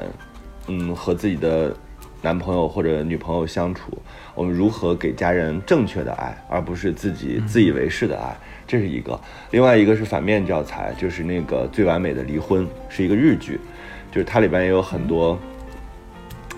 [0.68, 1.74] 嗯，和自己的
[2.22, 4.00] 男朋友或者女朋友相处，
[4.36, 8.36] 我们如何给家人正确的爱，而不是自己自以为是的爱，
[8.68, 9.20] 这是一个。
[9.50, 13.58] 另外一个是反面教材，就是那个最完美的离婚，是一个日剧，
[14.12, 15.36] 就是它里边也有很多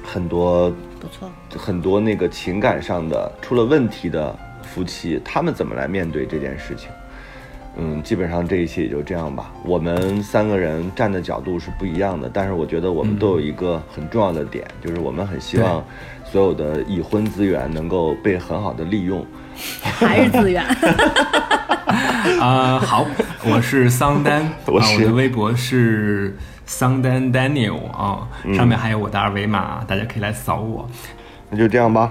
[0.05, 1.27] 很多不错。
[1.59, 6.89] 很多那个情感上的出了问题的夫妻，他们怎么来面对这件事情？
[7.75, 9.51] 嗯，基本上这一期也就这样吧。
[9.65, 15.83] 我们三个人站的角度是不一样的，但是我觉得我们都有一个很重要的点，就是我们很希望
[16.23, 19.25] 所有的已婚资源能够被很好的利用。
[19.83, 20.63] 还是资源，
[22.41, 23.07] 啊、好
[23.45, 26.37] 我是桑丹，我 啊，我的微博是
[26.67, 30.87] 桑丹 Daniel 啊，嗯上面还有我的二维码，大家可以来扫我。
[31.53, 32.11] 那就这样吧，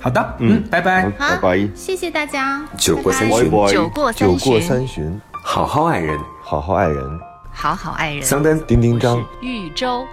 [0.00, 1.10] 好的，嗯，拜拜。
[1.18, 1.68] 拜拜。
[1.74, 6.18] 谢谢大家，酒过三巡，酒过酒过三巡，好好爱人。
[6.42, 7.20] 好好爱人。
[7.52, 10.06] 好好爱人，桑丹丁丁张豫州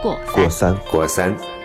[0.00, 0.76] 过三过三。
[0.90, 1.57] 过三。